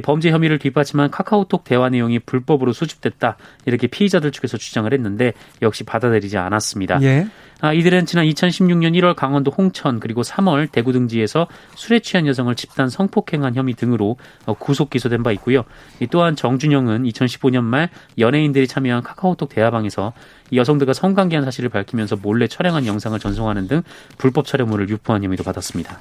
[0.00, 6.36] 범죄 혐의를 뒷받침한 카카오톡 대화 내용이 불법으로 수집됐다 이렇게 피의자들 측에서 주장을 했는데 역시 받아들이지
[6.38, 7.02] 않았습니다.
[7.02, 7.26] 예.
[7.60, 12.90] 아, 이들은 지난 2016년 1월 강원도 홍천 그리고 3월 대구 등지에서 술에 취한 여성을 집단
[12.90, 15.64] 성폭행한 혐의 등으로 어, 구속 기소된 바 있고요.
[16.10, 20.12] 또한 정준영은 2015년 말 연예인들이 참여한 카카오톡 대화방에서
[20.52, 23.82] 여성들과 성관계한 사실을 밝히면서 몰래 촬영한 영상을 전송하는 등
[24.18, 26.00] 불법 촬영물을 유포한 혐의도 받았습니다.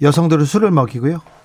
[0.00, 1.37] 여성들은 술을 먹이고요.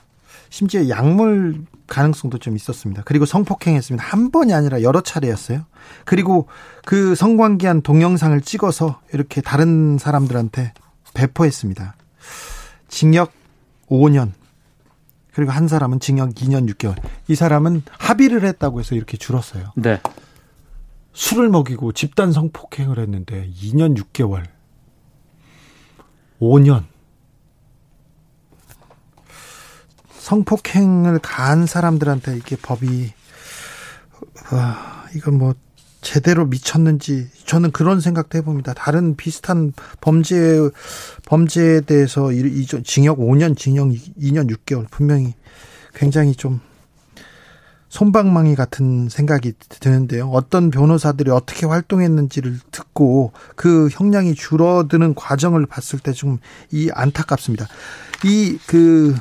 [0.53, 3.01] 심지어 약물 가능성도 좀 있었습니다.
[3.05, 4.05] 그리고 성폭행했습니다.
[4.05, 5.65] 한 번이 아니라 여러 차례였어요.
[6.05, 6.47] 그리고
[6.85, 10.73] 그 성관계한 동영상을 찍어서 이렇게 다른 사람들한테
[11.15, 11.95] 배포했습니다.
[12.87, 13.31] 징역
[13.89, 14.33] 5년.
[15.33, 17.01] 그리고 한 사람은 징역 2년 6개월.
[17.27, 19.71] 이 사람은 합의를 했다고 해서 이렇게 줄었어요.
[19.75, 19.99] 네.
[21.13, 24.43] 술을 먹이고 집단 성폭행을 했는데 2년 6개월.
[26.39, 26.92] 5년.
[30.23, 33.11] 성폭행을 가한 사람들한테 이게 법이
[34.53, 35.53] 와, 이건 뭐
[35.99, 38.73] 제대로 미쳤는지 저는 그런 생각도 해봅니다.
[38.73, 40.57] 다른 비슷한 범죄
[41.25, 45.33] 범죄에 대해서 이, 이 징역 5년, 징역 2년 6개월 분명히
[45.93, 46.61] 굉장히 좀
[47.89, 50.29] 손방망이 같은 생각이 드는데요.
[50.29, 56.39] 어떤 변호사들이 어떻게 활동했는지를 듣고 그 형량이 줄어드는 과정을 봤을 때 좀
[56.71, 57.67] 이 안타깝습니다.
[58.23, 59.15] 이그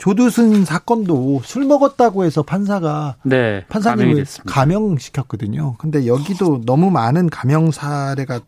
[0.00, 5.76] 조두순 사건도 술 먹었다고 해서 판사가 네, 판사님을 감형시켰거든요.
[5.76, 8.40] 근데 여기도 너무 많은 감형 사례가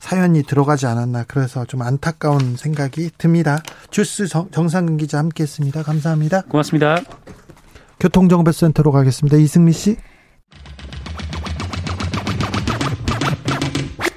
[0.00, 3.62] 사연이 들어가지 않았나 그래서 좀 안타까운 생각이 듭니다.
[3.90, 5.84] 주스 정상근 기자 함께했습니다.
[5.84, 6.42] 감사합니다.
[6.42, 7.00] 고맙습니다.
[8.00, 9.36] 교통정보센터로 가겠습니다.
[9.36, 9.96] 이승미 씨.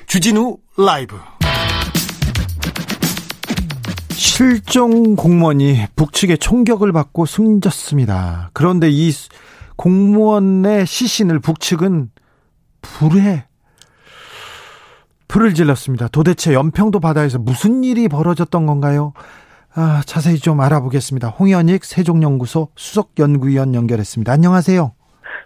[0.08, 1.18] 주진우 라이브.
[4.36, 8.50] 실종 공무원이 북측의 총격을 받고 숨졌습니다.
[8.54, 9.12] 그런데 이
[9.76, 12.10] 공무원의 시신을 북측은
[12.82, 13.46] 불에
[15.28, 16.08] 불을 질렀습니다.
[16.08, 19.14] 도대체 연평도 바다에서 무슨 일이 벌어졌던 건가요?
[19.76, 21.28] 아, 자세히 좀 알아보겠습니다.
[21.28, 24.32] 홍현익 세종연구소 수석연구위원 연결했습니다.
[24.32, 24.94] 안녕하세요.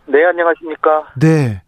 [0.07, 1.07] 네, 안녕하십니까.
[1.19, 1.61] 네.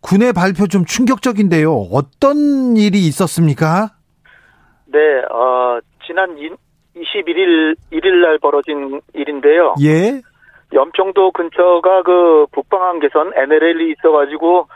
[0.00, 1.70] 군의 발표 좀 충격적인데요.
[1.92, 3.90] 어떤 일이 있었습니까?
[4.86, 4.98] 네,
[5.30, 5.80] 어,
[6.12, 9.74] 지난 21일 1일 날 벌어진 일인데요.
[9.82, 10.20] 예.
[10.74, 14.68] 연평도 근처가 그 북방한 개선 NLL이 있어가지고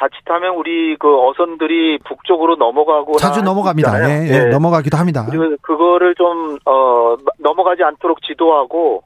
[0.00, 4.08] 자칫하면 우리 그 어선들이 북쪽으로 넘어가고 자주 넘어갑니다.
[4.08, 5.26] 예, 예, 넘어가기도 합니다.
[5.30, 9.04] 그리고 그거를 좀 어, 넘어가지 않도록 지도하고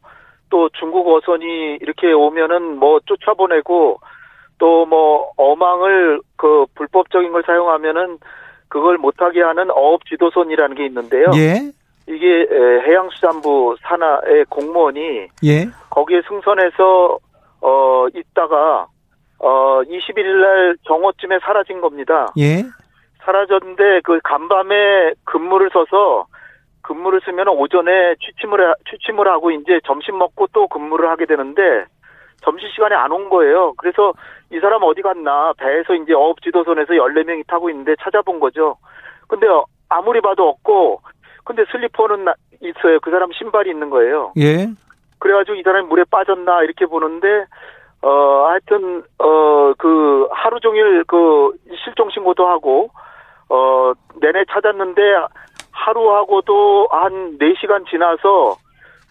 [0.49, 3.99] 또 중국 어선이 이렇게 오면은 뭐 쫓아보내고
[4.59, 8.18] 또 뭐 어망을 그 불법적인 걸 사용하면은
[8.75, 11.27] 그걸 못하게 하는 어업 지도선이라는 게 있는데요.
[11.37, 11.71] 예.
[12.09, 12.49] 이게
[12.85, 15.69] 해양수산부 산하의 공무원이 예.
[15.91, 17.19] 거기에 승선해서
[17.61, 18.89] 어 있다가
[19.39, 22.33] 어 21일 날 정오쯤에 사라진 겁니다.
[22.37, 22.65] 예.
[23.25, 26.27] 사라졌는데 그 간밤에 근무를 서서
[26.83, 31.85] 근무를 쓰면 오전에 취침을 취침을 하고 이제 점심 먹고 또 근무를 하게 되는데
[32.44, 33.72] 점심 시간에 안 온 거예요.
[33.78, 34.12] 그래서
[34.52, 38.76] 이 사람 어디 갔나 배에서 이제 어업 지도선에서 14명이 타고 있는데 찾아본 거죠.
[39.28, 39.46] 근데
[39.88, 41.00] 아무리 봐도 없고
[41.44, 42.26] 근데 슬리퍼는
[42.61, 43.00] 있어요.
[43.00, 44.33] 그 사람 신발이 있는 거예요.
[44.38, 44.66] 예.
[45.18, 47.46] 그래가지고 이 사람이 물에 빠졌나 이렇게 보는데
[48.02, 51.50] 어 하여튼 어 그 하루 종일 그
[51.85, 52.90] 실종 신고도 하고
[53.48, 55.00] 어 내내 찾았는데
[55.72, 58.57] 하루하고도 한 4시간 지나서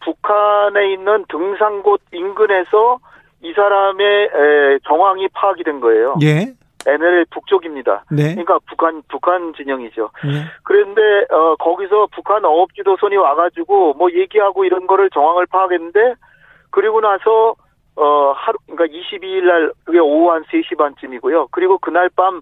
[0.03, 2.99] 북한에 있는 등산곳 인근에서
[3.43, 6.15] 이 사람의 에, 정황이 파악이 된 거예요.
[6.23, 6.53] 예.
[6.85, 8.03] NLL 북쪽입니다.
[8.11, 8.31] 네.
[8.31, 10.09] 그러니까 북한 북한 진영이죠.
[10.25, 10.45] 예.
[10.63, 11.01] 그런데
[11.31, 16.15] 어 거기서 북한 어업 지도선이 와가지고 뭐 얘기하고 이런 거를 정황을 파악했는데
[16.71, 17.55] 그리고 나서
[17.95, 21.47] 어 하루 그러니까 22일 날 그게 오후 한 3시 반쯤이고요.
[21.51, 22.41] 그리고 그날 밤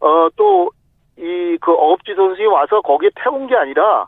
[0.00, 0.70] 어 또
[1.18, 4.06] 이 그 어업 지도선이 와서 거기에 태운 게 아니라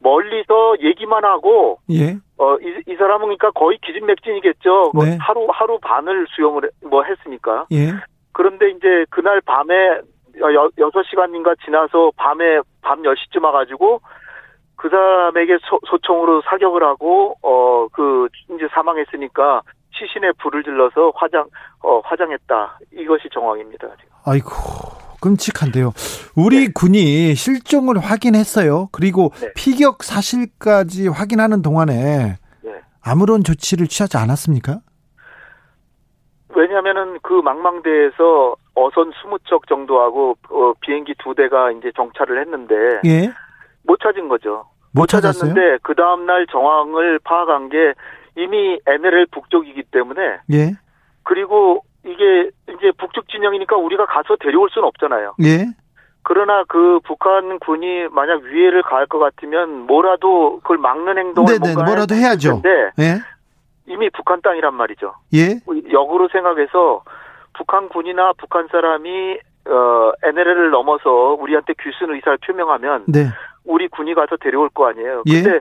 [0.00, 2.16] 멀리서 얘기만 하고 예.
[2.36, 4.90] 어이 이 사람은 그러니까 거의 기진맥진이겠죠.
[4.94, 5.16] 뭐 네.
[5.20, 7.66] 하루 하루 반을 수영을 해- 뭐 했으니까.
[7.72, 7.92] 예.
[8.32, 10.00] 그런데 이제 그날 밤에
[10.40, 14.00] 여, 6시간인가 지나서 밤에 밤 10시쯤 와 가지고
[14.76, 21.44] 그 사람에게 소, 소총으로 사격을 하고 어 그 이제 사망했으니까 시신에 불을 질러서 화장
[21.82, 23.86] 어 화장했다 이것이 정황입니다.
[24.00, 24.12] 지금.
[24.26, 24.50] 아이고
[25.24, 25.92] 끔찍한데요.
[26.36, 28.88] 우리 군이 실종을 확인했어요.
[28.92, 29.52] 그리고 네.
[29.56, 32.80] 피격 사실까지 확인하는 동안에 네.
[33.02, 34.80] 아무런 조치를 취하지 않았습니까?
[36.54, 42.74] 왜냐하면은 그 망망대에서 어선 20척 정도하고 어, 비행기 두 대가 이제 정찰을 했는데
[43.06, 43.32] 예.
[43.82, 44.66] 못 찾은 거죠.
[44.92, 45.06] 못?
[45.06, 47.94] 찾았는데 그 다음 날 정황을 파악한 게
[48.36, 50.20] 이미 NLL 북쪽이기 때문에
[50.52, 50.72] 예.
[51.24, 55.34] 그리고 이게 이제 북쪽 진영이니까 우리가 가서 데려올 수는 없잖아요.
[55.42, 55.66] 예.
[56.22, 61.84] 그러나 그 북한 군이 만약 위해를 가할 것 같으면 뭐라도 그걸 막는 행동을 네네, 뭔가
[61.84, 62.62] 뭐라도 해야죠.
[62.62, 63.20] 텐데 예.
[63.86, 65.14] 이미 북한 땅이란 말이죠.
[65.34, 65.60] 예.
[65.92, 67.02] 역으로 생각해서
[67.52, 73.28] 북한 군이나 북한 사람이 어 NLL을 넘어서 우리한테 귀순 의사를 표명하면 네.
[73.64, 75.22] 우리 군이 가서 데려올 거 아니에요.
[75.26, 75.42] 예.
[75.42, 75.60] 근데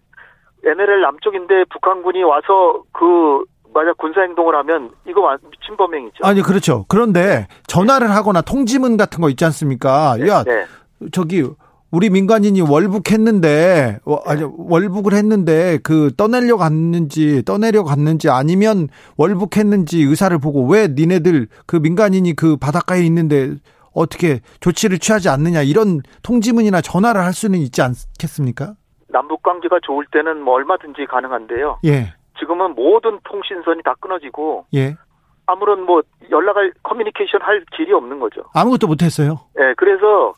[0.66, 6.24] NLL 남쪽인데 북한군이 와서 그 만약 군사 행동을 하면 이거 완- 미친 범행이죠.
[6.24, 6.86] 아니 그렇죠.
[6.88, 10.18] 그런데 전화를 하거나 통지문 같은 거 있지 않습니까?
[10.28, 10.66] 야, 네.
[11.12, 11.44] 저기
[11.92, 20.38] 우리 민간인이 월북했는데 어, 아니 월북을 했는데 그 떠내려 갔는지 떠내려 갔는지 아니면 월북했는지 의사를
[20.40, 23.54] 보고 왜 니네들 그 민간인이 그 바닷가에 있는데
[23.94, 28.74] 어떻게 조치를 취하지 않느냐 이런 통지문이나 전화를 할 수는 있지 않겠습니까?
[29.10, 31.78] 남북 관계가 좋을 때는 뭐 얼마든지 가능한데요.
[31.86, 32.14] 예.
[32.40, 34.96] 지금은 모든 통신선이 다 끊어지고 예.
[35.46, 38.44] 아무런 뭐 연락할 커뮤니케이션 할 길이 없는 거죠.
[38.54, 39.40] 아무것도 못 했어요.
[39.60, 40.34] 예, 그래서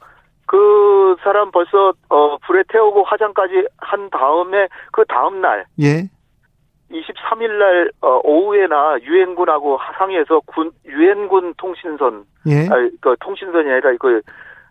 [0.48, 6.10] 그 사람 벌써 어 불에 태우고 화장까지 한 다음에 그 다음 날 예.
[6.92, 12.68] 23일 날 어, 오후에나 유엔군하고 상의해서 군 유엔군 통신선 예.
[12.70, 14.22] 아니, 그 통신선이 아니라 그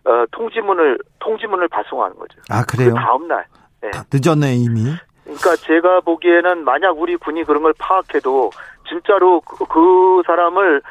[0.05, 2.39] 어, 통지문을 통지문을 발송하는 거죠.
[2.49, 2.93] 아, 그 그래요.
[2.93, 3.45] 다음 날.
[3.83, 3.91] 예.
[3.91, 4.91] 다 늦었네 이미.
[5.25, 8.51] 그러니까 제가 보기에는 만약 우리 군이 그런 걸 파악해도
[8.87, 10.81] 진짜로 그, 그 사람을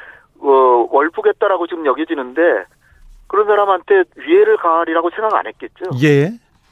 [0.41, 2.41] 어, 월북했다라고 지금 여겨지는데
[3.29, 5.87] 그런 사람한테 위해를 가하리라고 생각 안 했겠죠.
[6.03, 6.25] 예.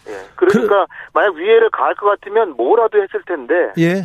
[0.08, 0.26] 예.
[0.36, 4.04] 그러니까 만약 위해를 가할 것 같으면 뭐라도 했을 텐데 예.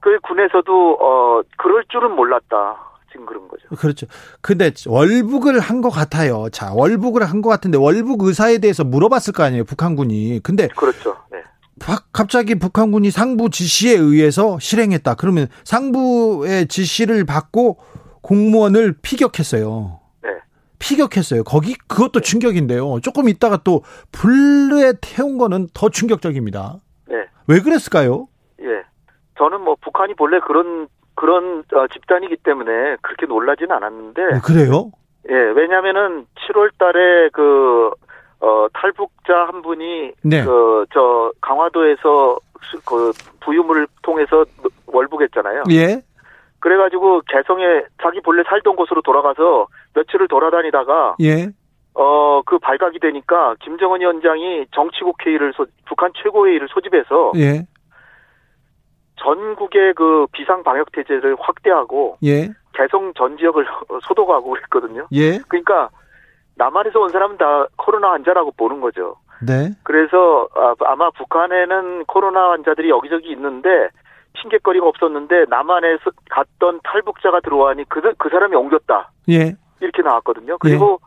[0.00, 2.76] 그 군에서도 어 그럴 줄은 몰랐다.
[3.10, 3.66] 지금 그런 거죠.
[3.78, 4.06] 그렇죠.
[4.42, 6.48] 근데 월북을 한 것 같아요.
[6.50, 10.40] 자, 월북을 한 것 같은데 월북 의사에 대해서 물어봤을 거 아니에요, 북한군이.
[10.42, 11.16] 근데 그렇죠.
[11.32, 11.42] 네.
[11.78, 15.14] 바- 갑자기 북한군이 상부 지시에 의해서 실행했다.
[15.14, 17.78] 그러면 상부의 지시를 받고
[18.22, 20.00] 공무원을 피격했어요.
[20.22, 20.30] 네.
[20.78, 21.44] 피격했어요.
[21.44, 23.00] 거기 그것도 충격인데요.
[23.00, 26.76] 조금 있다가 또 불에 태운 거는 더 충격적입니다.
[27.08, 27.16] 네.
[27.46, 28.28] 왜 그랬을까요?
[28.60, 28.82] 예.
[29.38, 34.90] 저는 뭐 북한이 본래 그런 그런 어, 집단이기 때문에 그렇게 놀라지는 않았는데 어, 그래요?
[35.30, 37.90] 예, 왜냐면은 7월 달에 그,
[38.40, 40.44] 어, 탈북자 한 분이, 네.
[40.44, 44.44] 그, 저, 강화도에서 수- 그, 부유물을 통해서
[44.86, 45.64] 월북했잖아요.
[45.72, 46.00] 예.
[46.60, 51.48] 그래가지고 개성에 자기 본래 살던 곳으로 돌아가서 며칠을 돌아다니다가 예.
[51.94, 57.66] 어 그 발각이 되니까 김정은 위원장이 정치국 회의를 소, 북한 최고회의를 소집해서 예.
[59.16, 62.48] 전국의 그 비상 방역 태제를 확대하고 예.
[62.72, 63.66] 개성 전 지역을
[64.06, 65.06] 소독하고 그랬거든요.
[65.12, 65.38] 예.
[65.48, 65.90] 그러니까
[66.58, 69.16] 남한에서 온 사람은 다 코로나 환자라고 보는 거죠.
[69.46, 69.70] 네.
[69.84, 73.88] 그래서 아, 아마 북한에는 코로나 환자들이 여기저기 있는데
[74.34, 79.10] 핑계거리가 없었는데 남한에서 갔던 탈북자가 들어와니 그, 그 사람이 옮겼다.
[79.30, 79.54] 예.
[79.80, 80.58] 이렇게 나왔거든요.
[80.58, 81.00] 그리고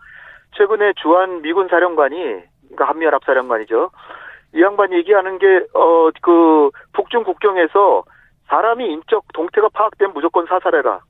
[0.56, 3.92] 최근에 주한 미군 사령관이 그러니까 한미연합 사령관이죠.
[4.56, 8.04] 이 양반이 얘기하는 게 어 그 북중 국경에서
[8.48, 11.02] 사람이 인적 동태가 파악되면 무조건 사살해라.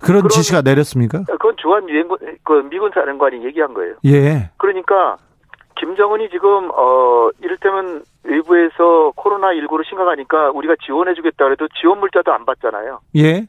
[0.00, 1.24] 그런 지시가 내렸습니까?
[1.24, 3.94] 그건 주한 유엔군 그 미군 사령관이 얘기한 거예요.
[4.06, 4.50] 예.
[4.56, 5.16] 그러니까
[5.76, 12.44] 김정은이 지금 어 이를테면 외부에서 코로나 19로 심각하니까 우리가 지원해 주겠다 그래도 지원 물자도 안
[12.44, 13.00] 받잖아요.
[13.16, 13.46] 예.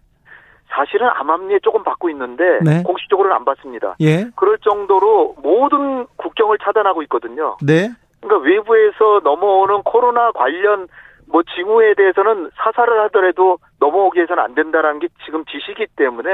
[0.69, 2.83] 사실은 암암리에 조금 받고 있는데 네.
[2.83, 3.95] 공식적으로는 안 받습니다.
[3.99, 4.27] 예.
[4.35, 7.57] 그럴 정도로 모든 국경을 차단하고 있거든요.
[7.61, 7.89] 네.
[8.21, 10.87] 그러니까 외부에서 넘어오는 코로나 관련
[11.31, 16.29] 뭐 징후에 대해서는 사살을 하더라도 넘어오게 해서는 안 된다라는 게 지금 지시기 때문에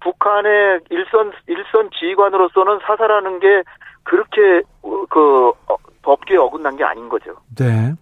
[0.00, 3.62] 북한의 일선 일선 지휘관으로서는 사살하는 게
[4.04, 7.34] 그렇게 어, 그 어, 법규에 어긋난 게 아닌 거죠.
[7.58, 7.92] 네.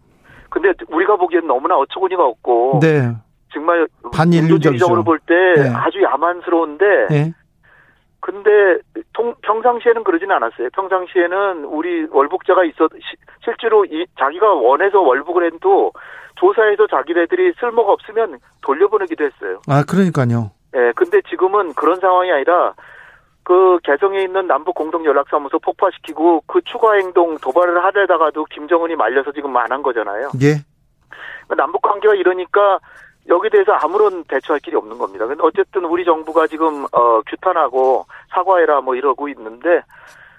[0.49, 3.13] 근데 우리가 보기엔 너무나 어처구니가 없고 네.
[3.53, 4.55] 정말 반인륜적이죠.
[4.55, 5.69] 인도주의적으로 볼때 네.
[5.75, 7.33] 아주 야만스러운데 예.
[8.21, 8.79] 근데
[9.13, 10.69] 통, 평상시에는 그러지는 않았어요.
[10.75, 15.93] 평상시에는 우리 월북자가 있어 시- 실제로 이 자기가 원해서 월북을 해도
[16.37, 19.61] 조사해서 자기네들이 쓸모가 없으면 돌려보내기도 했어요.
[19.69, 20.51] 아, 그러니까요.
[20.77, 22.75] 예, 근데 지금은 그런 상황이 아니라
[23.43, 29.57] 그 개성에 있는 남북 공동 연락사무소 폭파시키고 그 추가 행동 도발을 하려다가도 김정은이 말려서 지금
[29.57, 30.31] 안 한 거잖아요.
[30.43, 30.57] 예.
[31.57, 32.79] 남북 관계가 이러니까
[33.31, 35.27] 여기 대해서 아무런 대처할 길이 없는 겁니다.
[35.27, 39.83] 근데 어쨌든 우리 정부가 지금 어 규탄하고 사과해라 뭐 이러고 있는데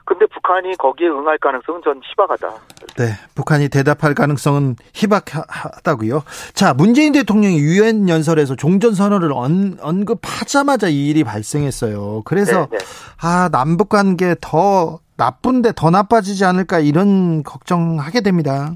[0.04, 2.50] 근데 북한이 거기에 응할 가능성은 전 희박하다.
[2.98, 3.14] 네.
[3.36, 6.24] 북한이 대답할 가능성은 희박하다고요.
[6.54, 12.24] 자, 문재인 대통령이 유엔 연설에서 종전 선언을 언, 언급하자마자 이 일이 발생했어요.
[12.26, 12.86] 그래서 네, 네.
[13.22, 18.72] 아, 남북 관계 더 나쁜데 더 나빠지지 않을까 이런 걱정하게 됩니다.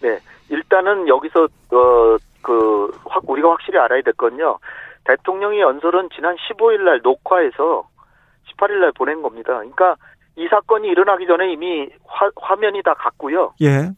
[0.00, 0.18] 네.
[0.48, 2.16] 일단은 여기서 어
[2.48, 2.90] 그
[3.24, 4.58] 우리가 확실히 알아야 될 건요.
[5.04, 7.86] 대통령의 연설은 지난 15일 날 녹화해서
[8.48, 9.58] 18일 날 보낸 겁니다.
[9.58, 9.96] 그러니까
[10.36, 13.52] 이 사건이 일어나기 전에 이미 화, 화면이 다 갔고요.
[13.60, 13.90] 예.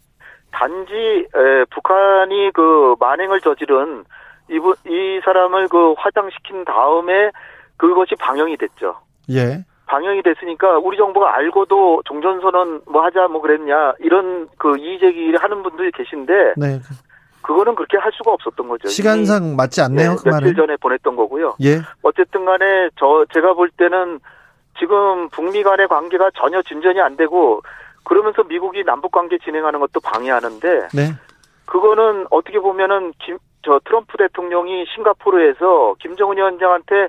[0.50, 4.04] 단지 에, 북한이 그 만행을 저지른
[4.48, 7.30] 이분 이 사람을 그 화장시킨 다음에
[7.76, 8.96] 그것이 방영이 됐죠.
[9.30, 9.64] 예.
[9.86, 15.90] 방영이 됐으니까 우리 정부가 알고도 종전선언 뭐 하자 뭐 그랬냐 이런 그 이의제기를 하는 분들이
[15.92, 16.78] 계신데 네.
[17.42, 18.88] 그거는 그렇게 할 수가 없었던 거죠.
[18.88, 20.11] 시간상 맞지 이미, 않네요.
[20.12, 20.40] 네, 그 말은.
[20.48, 21.57] 며칠 전에 보냈던 거고요.
[21.62, 21.81] 예.
[22.03, 24.20] 어쨌든 간에 저 제가 볼 때는
[24.79, 27.62] 지금 북미 간의 관계가 전혀 진전이 안 되고
[28.05, 31.12] 그러면서 미국이 남북 관계 진행하는 것도 방해하는데 네.
[31.66, 37.09] 그거는 어떻게 보면은 김, 저 트럼프 대통령이 싱가포르에서 김정은 위원장한테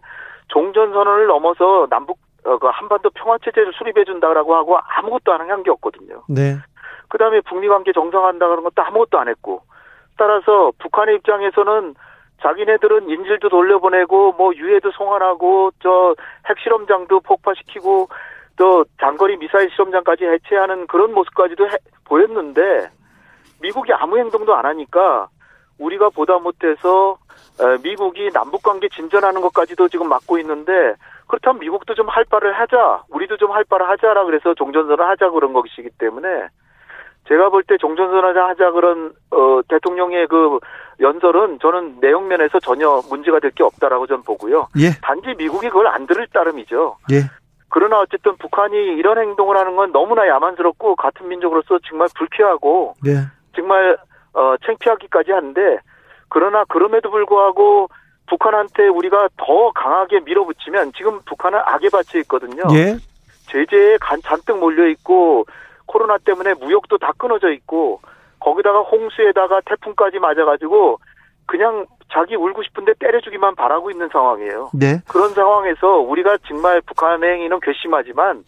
[0.49, 5.63] 종전 선언을 넘어서 남북 어, 그 한반도 평화 체제를 수립해 준다라고 하고 아무것도 안 한
[5.63, 6.23] 게 없거든요.
[6.27, 6.57] 네.
[7.09, 9.61] 그다음에 북미 관계 정상화한다 그런 것도 아무것도 안 했고
[10.25, 11.95] 따라서 북한의 입장에서는
[12.43, 16.13] 자기네들은 인질도 돌려보내고 뭐 유해도 송환하고 저
[16.47, 18.07] 핵실험장도 폭파시키고
[18.55, 22.89] 또 장거리 미사일 실험장까지 해체하는 그런 모습까지도 해- 보였는데
[23.61, 25.27] 미국이 아무 행동도 안 하니까
[25.79, 27.17] 우리가 보다 못해서
[27.59, 30.93] 에, 미국이 남북 관계 진전하는 것까지도 지금 막고 있는데
[31.27, 35.53] 그렇다면 미국도 좀 할 바를 하자 우리도 좀 할 바를 하자라 그래서 종전선언 하자 그런
[35.53, 36.27] 것이기 때문에
[37.27, 40.59] 제가 볼 때 종전선언 하자 그런 어 대통령의 그
[40.99, 44.67] 연설은 저는 내용 면에서 전혀 문제가 될 게 없다라고 저는 보고요.
[44.79, 44.91] 예.
[45.01, 46.97] 단지 미국이 그걸 안 들을 따름이죠.
[47.11, 47.21] 예.
[47.69, 53.11] 그러나 어쨌든 북한이 이런 행동을 하는 건 너무나 야만스럽고 같은 민족으로서 정말 불쾌하고 네.
[53.55, 53.97] 정말
[54.33, 55.77] 어 창피하기까지 한데
[56.29, 57.89] 그러나 그럼에도 불구하고
[58.27, 62.63] 북한한테 우리가 더 강하게 밀어붙이면 지금 북한은 악에 받쳐 있거든요.
[62.73, 62.95] 예.
[63.49, 65.45] 제재에 간- 잔뜩 몰려 있고
[65.91, 67.99] 코로나 때문에 무역도 다 끊어져 있고
[68.39, 70.99] 거기다가 홍수에다가 태풍까지 맞아가지고
[71.45, 74.69] 그냥 자기 울고 싶은데 때려주기만 바라고 있는 상황이에요.
[74.73, 74.99] 네.
[75.07, 78.43] 그런 상황에서 우리가 정말 북한의 행위는 괘씸하지만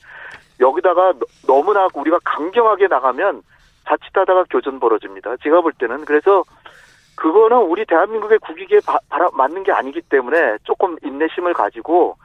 [0.59, 3.41] 여기다가 너- 너무나 우리가 강경하게 나가면
[3.87, 5.35] 자칫하다가 교전 벌어집니다.
[5.43, 6.43] 제가 볼 때는 그래서
[7.15, 12.15] 그거는 우리 대한민국의 국익에 바, 바라, 맞는 게 아니기 때문에 조금 인내심을 가지고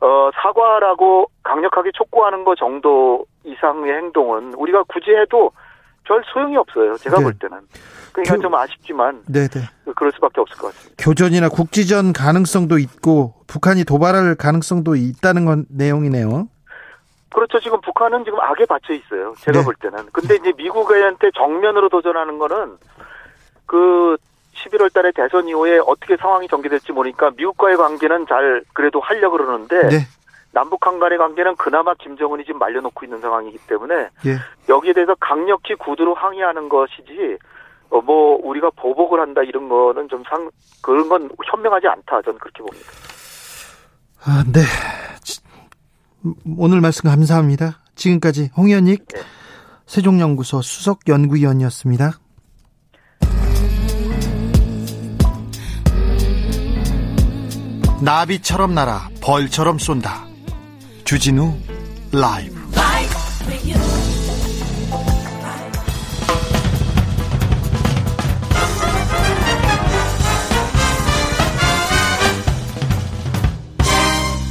[0.00, 5.52] 어, 사과라고 강력하게 촉구하는 것 정도 이상의 행동은 우리가 굳이 해도
[6.04, 6.94] 별 소용이 없어요.
[6.96, 7.24] 제가 네.
[7.24, 7.58] 볼 때는.
[8.12, 9.60] 그러니까 교- 좀 아쉽지만 네, 네.
[9.96, 10.94] 그럴 수밖에 없을 것 같습니다.
[11.02, 16.48] 교전이나 국지전 가능성도 있고 북한이 도발할 가능성도 있다는 건 내용이네요.
[17.34, 17.60] 그렇죠.
[17.60, 19.34] 지금 북한은 지금 악에 받쳐 있어요.
[19.38, 19.64] 제가 네.
[19.64, 20.06] 볼 때는.
[20.12, 22.76] 근데 이제 미국한테 정면으로 도전하는 거는
[23.66, 24.16] 그
[24.64, 29.98] 11월 달에 대선 이후에 어떻게 상황이 전개될지 모르니까 미국과의 관계는 잘 그래도 하려고 그러는데 네.
[30.52, 34.36] 남북 한 간의 관계는 그나마 김정은이 지금 말려놓고 있는 상황이기 때문에 예.
[34.68, 37.36] 여기에 대해서 강력히 구두로 항의하는 것이지
[37.90, 40.50] 어, 뭐 우리가 보복을 한다 이런 거는 좀 상
[40.82, 42.90] 그런 건 현명하지 않다 저는 그렇게 봅니다.
[44.24, 44.60] 아, 네.
[45.22, 45.40] 지-
[46.58, 47.80] 오늘 말씀 감사합니다.
[47.94, 49.20] 지금까지 홍현익 네.
[49.86, 52.12] 세종연구소 수석 연구위원이었습니다.
[58.00, 60.26] 나비처럼 날아 벌처럼 쏜다.
[61.04, 61.54] 주진우
[62.12, 62.56] 라이브.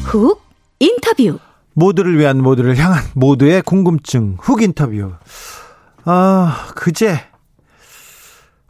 [0.06, 0.42] 훅
[0.80, 1.40] 인터뷰.
[1.74, 5.12] 모두를 위한 모두를 향한 모두의 궁금증 훅 인터뷰.
[6.06, 7.20] 아, 그제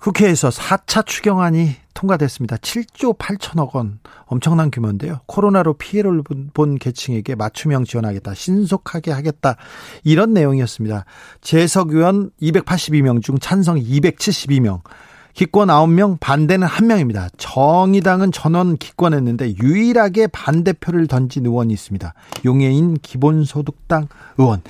[0.06, 2.58] 국회에서 4차 추경안이 통과됐습니다.
[2.58, 5.22] 7조 8천억 원 엄청난 규모인데요.
[5.26, 8.36] 코로나로 피해를 본, 본 계층에게 맞춤형 지원하겠다.
[8.36, 9.56] 신속하게 하겠다.
[10.04, 11.06] 이런 내용이었습니다.
[11.42, 14.82] 재석 의원 282명 중 찬성 272명.
[15.36, 17.28] 기권 9명, 반대는 1명입니다.
[17.38, 22.14] 정의당은 전원 기권했는데 유일하게 반대표를 던진 의원이 있습니다.
[22.46, 24.08] 용해인 기본소득당
[24.38, 24.62] 의원.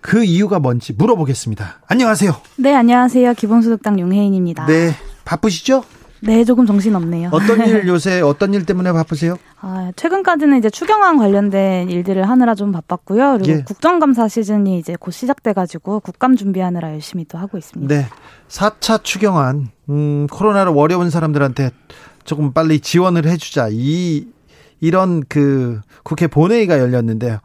[0.00, 1.82] 그 이유가 뭔지 물어보겠습니다.
[1.86, 2.34] 안녕하세요.
[2.56, 3.34] 네, 안녕하세요.
[3.34, 4.64] 기본소득당 용혜인입니다.
[4.64, 4.92] 네,
[5.26, 5.84] 바쁘시죠?
[6.24, 7.28] 네, 조금 정신 없네요.
[7.32, 9.36] 어떤 일 요새 어떤 일 때문에 바쁘세요?
[9.60, 13.38] 아, 최근까지는 이제 추경안 관련된 일들을 하느라 좀 바빴고요.
[13.38, 13.62] 그리고 예.
[13.62, 17.94] 국정감사 시즌이 이제 곧 시작돼가지고 국감 준비하느라 열심히 또 하고 있습니다.
[17.94, 18.06] 네.
[18.48, 21.70] 4차 추경안, 음, 코로나로 어려운 사람들한테
[22.24, 23.68] 조금 빨리 지원을 해주자.
[23.70, 24.26] 이,
[24.80, 27.38] 이런 그 국회 본회의가 열렸는데,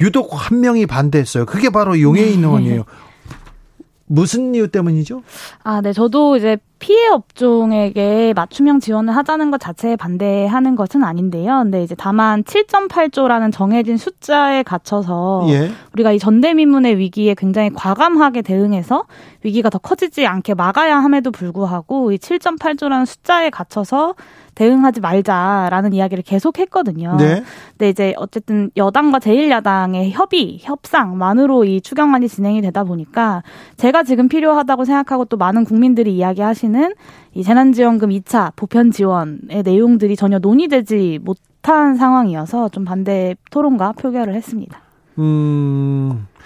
[0.00, 1.46] 유독 한 명이 반대했어요.
[1.46, 2.84] 그게 바로 용해인 의원이에요.
[4.06, 5.22] 무슨 이유 때문이죠?
[5.64, 5.92] 아, 네.
[5.92, 11.60] 저도 이제 피해 업종에게 맞춤형 지원을 하자는 것 자체에 반대하는 것은 아닌데요.
[11.62, 15.70] 근데 이제 다만 7.8조라는 정해진 숫자에 갇혀서 예.
[15.92, 19.04] 우리가 이 전대미문의 위기에 굉장히 과감하게 대응해서
[19.42, 24.14] 위기가 더 커지지 않게 막아야 함에도 불구하고 이 7.8조라는 숫자에 갇혀서
[24.58, 27.16] 대응하지 말자라는 이야기를 계속 했거든요.
[27.16, 27.44] 네.
[27.70, 33.44] 근데 이제 어쨌든 여당과 제1야당의 협의, 협상만으로 이 추경안이 진행이 되다 보니까
[33.76, 36.92] 제가 지금 필요하다고 생각하고 또 많은 국민들이 이야기하시는
[37.34, 44.80] 이 재난지원금 2차 보편 지원의 내용들이 전혀 논의되지 못한 상황이어서 좀 반대 토론과 표결을 했습니다.
[45.18, 46.37] 음, 어,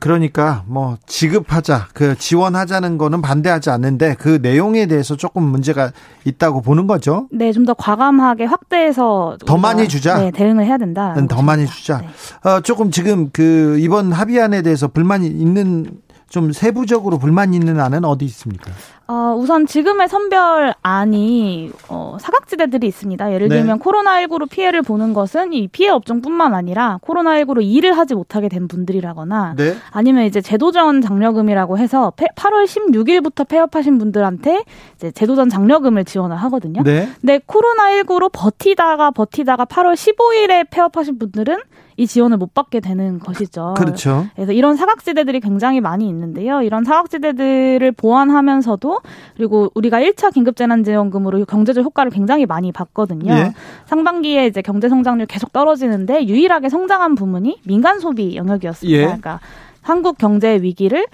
[0.00, 5.92] 그러니까 뭐 지급하자, 그 지원하자는 거는 반대하지 않는데 그 내용에 대해서 조금 문제가
[6.24, 7.28] 있다고 보는 거죠.
[7.30, 10.18] 네, 좀 더 과감하게 확대해서 더 많이 주자?
[10.18, 11.14] 네, 대응을 해야 된다.
[11.28, 11.98] 더 많이 주자.
[12.00, 12.48] 네.
[12.48, 15.86] 어, 조금 지금 그 이번 합의안에 대해서 불만이 있는
[16.28, 18.72] 좀 세부적으로 불만 있는 안은 어디 있습니까?
[19.08, 23.32] 어, 우선 지금의 선별안이 어, 사각지대들이 있습니다.
[23.32, 23.58] 예를 네.
[23.58, 29.54] 들면 코로나19로 피해를 보는 것은 이 피해 업종뿐만 아니라 코로나19로 일을 하지 못하게 된 분들이라거나
[29.56, 29.76] 네.
[29.92, 34.64] 아니면 이제 제도전 장려금이라고 해서 8월 16일부터 폐업하신 분들한테
[34.96, 36.82] 이제 제도전 장려금을 지원을 하거든요.
[36.82, 37.08] 네.
[37.20, 41.58] 근데 코로나19로 버티다가 버티다가 8월 15일에 폐업하신 분들은
[41.96, 43.74] 이 지원을 못 받게 되는 것이죠.
[43.76, 44.26] 그렇죠.
[44.34, 46.62] 그래서 이런 사각지대들이 굉장히 많이 있는데요.
[46.62, 49.00] 이런 사각지대들을 보완하면서도
[49.36, 53.32] 그리고 우리가 1차 긴급재난지원금으로 경제적 효과를 굉장히 많이 봤거든요.
[53.32, 53.52] 예.
[53.86, 58.98] 상반기에 이제 경제 성장률 계속 떨어지는데 유일하게 성장한 부문이 민간 소비 영역이었습니다.
[58.98, 59.04] 예.
[59.04, 59.40] 그러니까
[59.80, 61.06] 한국 경제 위기를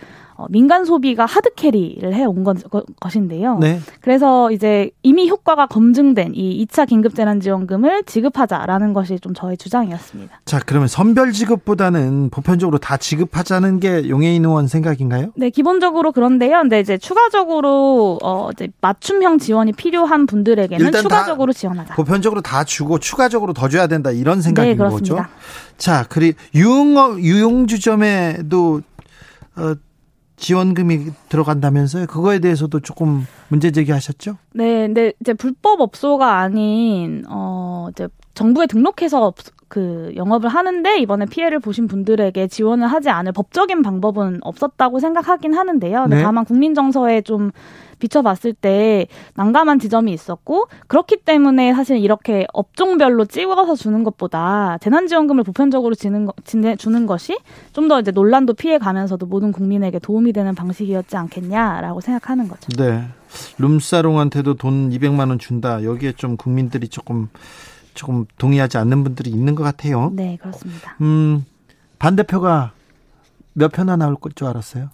[0.42, 2.56] 어, 민간 소비가 하드 캐리를 해온 것,
[2.98, 3.58] 것인데요.
[3.58, 3.80] 네.
[4.00, 10.40] 그래서 이제 이미 효과가 검증된 이 2차 긴급재난지원금을 지급하자라는 것이 좀 저의 주장이었습니다.
[10.44, 15.32] 자, 그러면 선별 지급보다는 보편적으로 다 지급하자는 게 용해인 의원 생각인가요?
[15.36, 16.60] 네, 기본적으로 그런데요.
[16.62, 21.94] 근데 이제 추가적으로 어 이제 맞춤형 지원이 필요한 분들에게는 추가적으로 지원하자.
[21.94, 25.14] 보편적으로 다 주고 추가적으로 더 줘야 된다 이런 생각인 네, 거죠.
[25.14, 25.30] 그렇습니다.
[25.76, 28.80] 자, 그리 유흥 유흥주점에도
[29.56, 29.74] 어,
[30.42, 32.06] 지원금이 들어간다면서요?
[32.06, 34.36] 그거에 대해서도 조금 문제 제기하셨죠?
[34.54, 39.36] 네, 근데 이제 불법 업소가 아닌 어 이제 정부에 등록해서 업-
[39.68, 46.06] 그 영업을 하는데 이번에 피해를 보신 분들에게 지원을 하지 않을 법적인 방법은 없었다고 생각하긴 하는데요.
[46.08, 46.22] 네.
[46.22, 47.52] 다만 국민 정서에 좀
[48.02, 55.94] 비춰봤을 때 난감한 지점이 있었고 그렇기 때문에 사실 이렇게 업종별로 찍어서 주는 것보다 재난지원금을 보편적으로
[55.94, 57.38] 주는, 거, 주는 것이
[57.72, 62.68] 좀 더 이제 논란도 피해 가면서도 모든 국민에게 도움이 되는 방식이었지 않겠냐라고 생각하는 거죠.
[62.78, 63.04] 네.
[63.58, 65.82] 룸사롱한테도 돈 200만 원 준다.
[65.82, 67.28] 여기에 좀 국민들이 조금
[67.94, 70.10] 조금 동의하지 않는 분들이 있는 것 같아요.
[70.14, 70.96] 네, 그렇습니다.
[71.00, 71.44] 음,
[71.98, 72.72] 반대표가
[73.52, 74.88] 몇 표나 나올 줄 알았어요?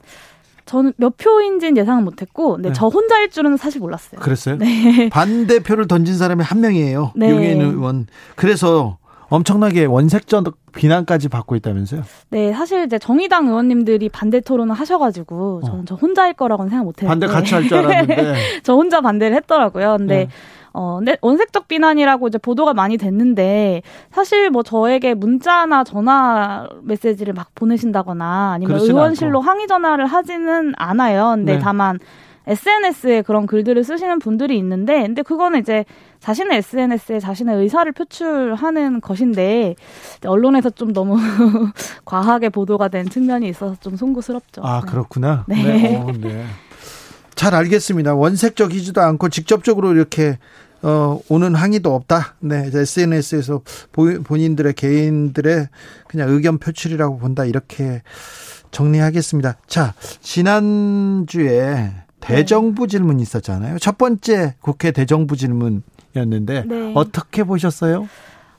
[0.68, 2.72] 저는 몇 표인지는 예상은 못했고, 네, 네.
[2.74, 4.20] 저 혼자일 줄은 사실 몰랐어요.
[4.20, 4.56] 그랬어요?
[4.58, 5.08] 네.
[5.10, 7.12] 반대표를 던진 사람이 한 명이에요.
[7.16, 7.30] 네.
[7.30, 8.06] 용해인 의원.
[8.36, 8.98] 그래서
[9.30, 10.44] 엄청나게 원색적
[10.74, 12.02] 비난까지 받고 있다면서요?
[12.30, 17.06] 네, 사실 이제 정의당 의원님들이 반대 토론을 하셔가지고, 저는 저 혼자일 거라고는 생각 못했는데.
[17.06, 17.08] 어.
[17.08, 18.34] 반대 같이 할 줄 알았는데.
[18.62, 19.96] 저 혼자 반대를 했더라고요.
[19.98, 20.28] 근데 네.
[20.72, 27.54] 어, 근데 원색적 비난이라고 이제 보도가 많이 됐는데 사실 뭐 저에게 문자나 전화 메시지를 막
[27.54, 29.40] 보내신다거나 아니면 의원실로 않고.
[29.40, 31.34] 항의 전화를 하지는 않아요.
[31.36, 31.58] 근데 네.
[31.58, 31.98] 다만
[32.46, 35.84] SNS에 그런 글들을 쓰시는 분들이 있는데 근데 그거는 이제
[36.20, 39.74] 자신의 SNS에 자신의 의사를 표출하는 것인데
[40.26, 41.16] 언론에서 좀 너무
[42.06, 44.62] 과하게 보도가 된 측면이 있어서 좀 송구스럽죠.
[44.64, 44.90] 아, 네.
[44.90, 45.44] 그렇구나.
[45.46, 45.96] 네.
[45.96, 46.44] 어, 네.
[47.38, 48.16] 잘 알겠습니다.
[48.16, 50.38] 원색적이지도 않고 직접적으로 이렇게
[50.82, 52.34] 어, 오는 항의도 없다.
[52.40, 53.62] 네, SNS에서
[54.24, 55.68] 본인들의 개인들의
[56.08, 57.44] 그냥 의견 표출이라고 본다.
[57.44, 58.02] 이렇게
[58.72, 59.56] 정리하겠습니다.
[59.68, 63.78] 자, 지난주에 대정부 질문이 있었잖아요.
[63.78, 66.92] 첫 번째 국회 대정부 질문이었는데 네.
[66.96, 68.08] 어떻게 보셨어요?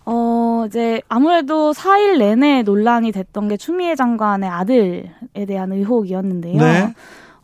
[0.05, 5.11] 어, 이제 아무래도 4일 내내 논란이 됐던 게 추미애 장관의 아들에
[5.45, 6.61] 대한 의혹이었는데요.
[6.61, 6.93] 네.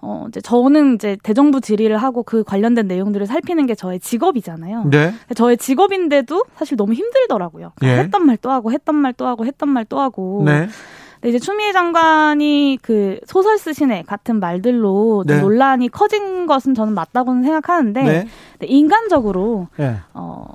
[0.02, 4.86] 어, 이제 저는 이제 대정부 질의를 하고 그 관련된 내용들을 살피는 게 저의 직업이잖아요.
[4.92, 5.14] 네.
[5.36, 7.72] 저의 직업인데도 사실 너무 힘들더라고요.
[7.76, 8.04] 그러니까 예.
[8.04, 10.44] 했던 말 또 하고, 했던 말 또 하고, 했던 말 또 하고.
[10.46, 10.68] 네.
[11.22, 15.42] 근데 이제 추미애 장관이 그 소설 쓰시네 같은 말들로 좀 네.
[15.42, 18.28] 논란이 커진 것은 저는 맞다고는 생각하는데 네.
[18.68, 19.96] 인간적으로 네.
[20.14, 20.46] 어,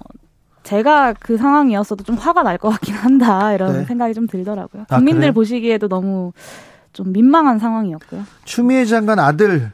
[0.63, 3.85] 제가 그 상황이었어도 좀 화가 날 것 같긴 한다 이런 네.
[3.85, 4.85] 생각이 좀 들더라고요.
[4.91, 5.33] 아, 국민들 그래요?
[5.33, 6.33] 보시기에도 너무
[6.93, 8.25] 좀 민망한 상황이었고요.
[8.45, 9.73] 추미애 장관 아들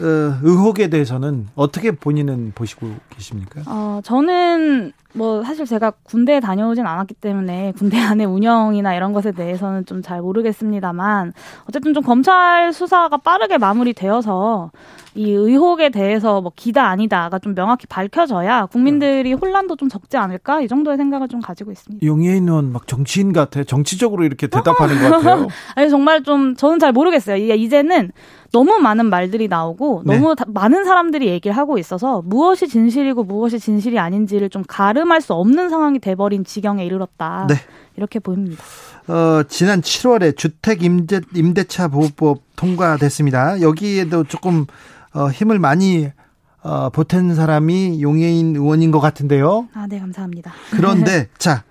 [0.00, 0.04] 어,
[0.42, 3.60] 의혹에 대해서는 어떻게 본인은 보시고 계십니까?
[3.66, 9.84] 어, 저는 뭐 사실 제가 군대에 다녀오진 않았기 때문에 군대 안의 운영이나 이런 것에 대해서는
[9.84, 11.34] 좀 잘 모르겠습니다만
[11.68, 14.70] 어쨌든 좀 검찰 수사가 빠르게 마무리되어서
[15.14, 20.68] 이 의혹에 대해서 뭐 기다 아니다가 좀 명확히 밝혀져야 국민들이 혼란도 좀 적지 않을까 이
[20.68, 22.04] 정도의 생각을 좀 가지고 있습니다.
[22.06, 23.64] 의원 막 정치인 같아.
[23.64, 25.48] 정치적으로 이렇게 대답하는 것 같아요.
[25.74, 27.36] 아니 정말 좀 저는 잘 모르겠어요.
[27.54, 28.12] 이제는
[28.52, 30.16] 너무 많은 말들이 나오고 네.
[30.16, 35.34] 너무 다- 많은 사람들이 얘기를 하고 있어서 무엇이 진실이고 무엇이 진실이 아닌지를 좀 가름할 수
[35.34, 37.46] 없는 상황이 돼버린 지경에 이르렀다.
[37.48, 37.54] 네.
[37.96, 38.62] 이렇게 보입니다.
[39.10, 43.60] 어, 지난 7월에 주택 임대, 임대차 보호법 통과됐습니다.
[43.60, 44.66] 여기에도 조금
[45.12, 46.08] 어, 힘을 많이
[46.62, 49.66] 어, 보탠 사람이 용해인 의원인 것 같은데요.
[49.74, 50.52] 아, 네, 감사합니다.
[50.70, 51.64] 그런데 자,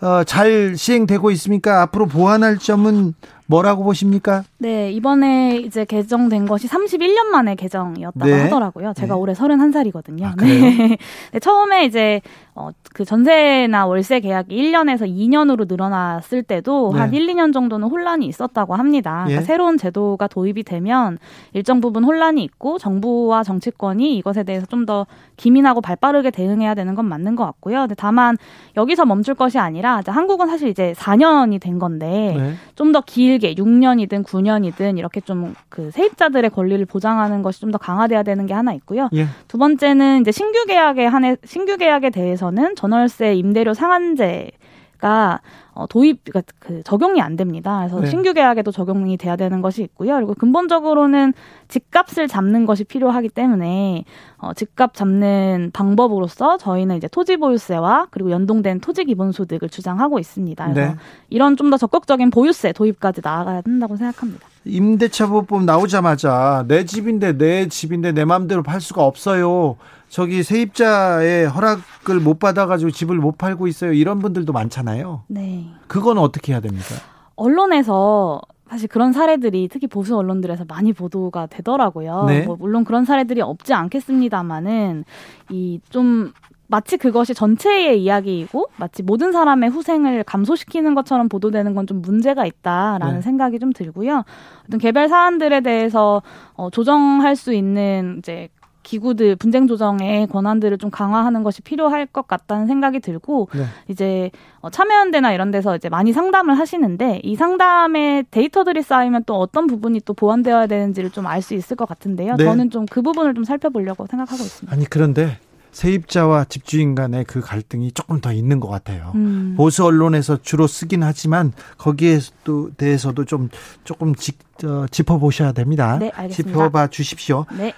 [0.00, 1.82] 어, 잘 시행되고 있습니까?
[1.82, 3.12] 앞으로 보완할 점은
[3.44, 4.44] 뭐라고 보십니까?
[4.60, 8.42] 네, 이번에 이제 개정된 것이 31년 만에 개정이었다고 네.
[8.42, 8.92] 하더라고요.
[8.94, 9.20] 제가 네.
[9.20, 10.24] 올해 31살이거든요.
[10.24, 10.34] 아?
[10.36, 10.96] 네.
[11.32, 12.20] 네, 처음에 이제
[12.56, 16.98] 어, 그 전세나 월세 계약이 1년에서 2년으로 늘어났을 때도 네.
[16.98, 19.22] 한 1, 2년 정도는 혼란이 있었다고 합니다.
[19.26, 19.44] 그러니까 예.
[19.44, 21.18] 새로운 제도가 도입이 되면
[21.52, 25.06] 일정 부분 혼란이 있고 정부와 정치권이 이것에 대해서 좀 더
[25.36, 27.80] 기민하고 발빠르게 대응해야 되는 건 맞는 것 같고요.
[27.80, 28.38] 근데 다만
[28.74, 32.54] 여기서 멈출 것이 아니라 한국은 사실 이제 4년이 된 건데 네.
[32.74, 38.22] 좀더 길게 6년이든 9년 이든 이렇게 좀 그 세입자들의 권리를 보장하는 것이 좀 더 강화돼야
[38.22, 39.08] 되는 게 하나 있고요.
[39.14, 39.26] 예.
[39.46, 45.40] 두 번째는 이제 신규 계약에 한해 신규 계약에 대해서는 전월세 임대료 상한제가
[45.78, 47.78] 어, 도입 그러니까 그 적용이 안 됩니다.
[47.78, 48.08] 그래서 네.
[48.08, 50.16] 신규 계약에도 적용이 돼야 되는 것이 있고요.
[50.16, 51.32] 그리고 근본적으로는
[51.68, 54.04] 집값을 잡는 것이 필요하기 때문에
[54.38, 60.72] 어, 집값 잡는 방법으로서 저희는 이제 토지 보유세와 그리고 연동된 토지 기본 소득을 주장하고 있습니다.
[60.72, 60.98] 그래서 네.
[61.30, 64.46] 이런 좀 더 적극적인 보유세 도입까지 나아가야 된다고 생각합니다.
[64.64, 69.76] 임대차 보호법 나오자마자 내 집인데 내 집인데 내 마음대로 팔 수가 없어요.
[70.08, 73.92] 저기 세입자의 허락을 못 받아가지고 집을 못 팔고 있어요.
[73.92, 75.22] 이런 분들도 많잖아요.
[75.28, 75.66] 네.
[75.86, 76.94] 그건 어떻게 해야 됩니까?
[77.36, 78.40] 언론에서
[78.70, 82.24] 사실 그런 사례들이 특히 보수 언론들에서 많이 보도가 되더라고요.
[82.26, 82.42] 네.
[82.42, 85.04] 뭐 물론 그런 사례들이 없지 않겠습니다만은
[85.50, 86.32] 이좀
[86.70, 93.14] 마치 그것이 전체의 이야기이고 마치 모든 사람의 후생을 감소시키는 것처럼 보도되는 건 좀 문제가 있다라는
[93.16, 93.20] 네.
[93.22, 94.24] 생각이 좀 들고요.
[94.66, 96.20] 어떤 개별 사안들에 대해서
[96.52, 98.50] 어, 조정할 수 있는 이제
[98.88, 103.64] 기구들 분쟁 조정의 권한들을 좀 강화하는 것이 필요할 것 같다는 생각이 들고 네.
[103.88, 104.30] 이제
[104.60, 110.00] 어, 참여연대나 이런 데서 이제 많이 상담을 하시는데 이 상담에 데이터들이 쌓이면 또 어떤 부분이
[110.06, 112.36] 또 보완되어야 되는지를 좀 알 수 있을 것 같은데요.
[112.36, 112.44] 네.
[112.44, 114.74] 저는 좀 그 부분을 좀 살펴보려고 생각하고 있습니다.
[114.74, 115.36] 아니 그런데
[115.72, 119.12] 세입자와 집주인 간의 그 갈등이 조금 더 있는 것 같아요.
[119.14, 119.54] 음.
[119.56, 123.50] 보수 언론에서 주로 쓰긴 하지만 거기에 또 대해서도 좀
[123.84, 125.98] 조금 짚, 어, 짚어보셔야 됩니다.
[125.98, 126.50] 네, 알겠습니다.
[126.50, 127.44] 짚어봐 주십시오.
[127.56, 127.74] 네.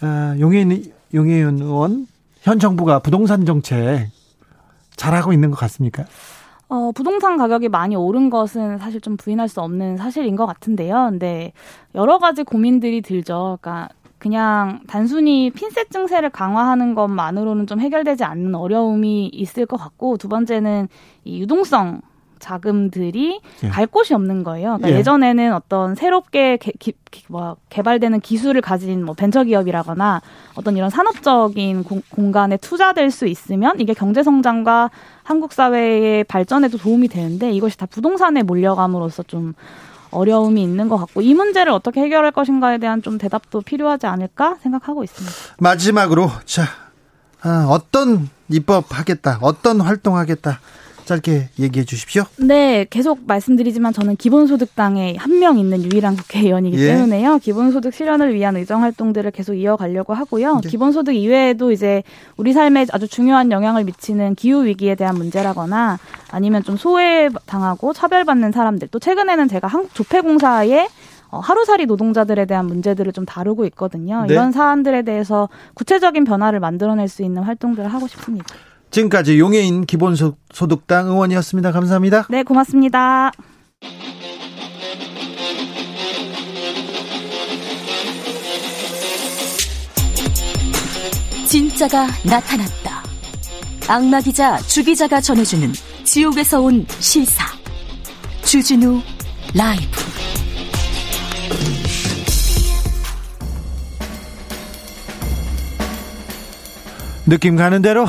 [0.00, 2.06] 아, 용해인 용해윤 의원
[2.42, 4.10] 현 정부가 부동산 정책
[4.96, 6.04] 잘하고 있는 것 같습니까?
[6.68, 11.08] 어, 부동산 가격이 많이 오른 것은 사실 좀 부인할 수 없는 사실인 것 같은데요.
[11.10, 11.52] 근데
[11.94, 13.58] 여러 가지 고민들이 들죠.
[13.60, 13.88] 그러니까
[14.18, 20.88] 그냥 단순히 핀셋 증세를 강화하는 것만으로는 좀 해결되지 않는 어려움이 있을 것 같고 두 번째는
[21.24, 22.00] 이 유동성
[22.44, 23.68] 자금들이 예.
[23.68, 24.76] 갈 곳이 없는 거예요.
[24.76, 24.98] 그러니까 예.
[24.98, 25.02] 예.
[25.02, 30.20] 전에는 어떤 새롭게 개, 기, 기- 뭐, 개발되는 기술을 가진 뭐 벤처 기업이라거나
[30.54, 34.90] 어떤 이런 산업적인 공, 공간에 투자될 수 있으면 이게 경제 성장과
[35.22, 39.54] 한국 사회의 발전에도 도움이 되는데 이것이 다 부동산에 몰려감으로써 좀
[40.10, 45.02] 어려움이 있는 것 같고 이 문제를 어떻게 해결할 것인가에 대한 좀 대답도 필요하지 않을까 생각하고
[45.02, 45.34] 있습니다.
[45.58, 46.62] 마지막으로 자
[47.42, 50.60] 아, 어떤 입법 하겠다, 어떤 활동하겠다
[51.04, 52.24] 짧게 얘기해 주십시오.
[52.38, 56.94] 네, 계속 말씀드리지만 저는 기본소득당에 한 명 있는 유일한 국회의원이기 예.
[56.94, 57.38] 때문에요.
[57.38, 60.60] 기본소득 실현을 위한 의정 활동들을 계속 이어가려고 하고요.
[60.62, 60.68] 네.
[60.68, 62.02] 기본소득 이외에도 이제
[62.36, 65.98] 우리 삶에 아주 중요한 영향을 미치는 기후 위기에 대한 문제라거나
[66.30, 70.88] 아니면 좀 소외당하고 차별받는 사람들 또 최근에는 제가 한국 조폐공사의
[71.30, 74.24] 어, 하루살이 노동자들에 대한 문제들을 좀 다루고 있거든요.
[74.26, 74.34] 네.
[74.34, 78.46] 이런 사안들에 대해서 구체적인 변화를 만들어낼 수 있는 활동들을 하고 싶습니다.
[78.94, 81.72] 지금까지 용해인 기본소득당 의원이었습니다.
[81.72, 82.28] 감사합니다.
[82.30, 83.32] 네, 고맙습니다.
[91.48, 93.02] 진짜가 나타났다.
[93.88, 95.72] 악마 기자 주 기자가 전해주는
[96.04, 97.44] 지옥에서 온 실사.
[98.44, 99.02] 주진우
[99.56, 100.04] 라이브.
[107.26, 108.06] 느낌 가는 대로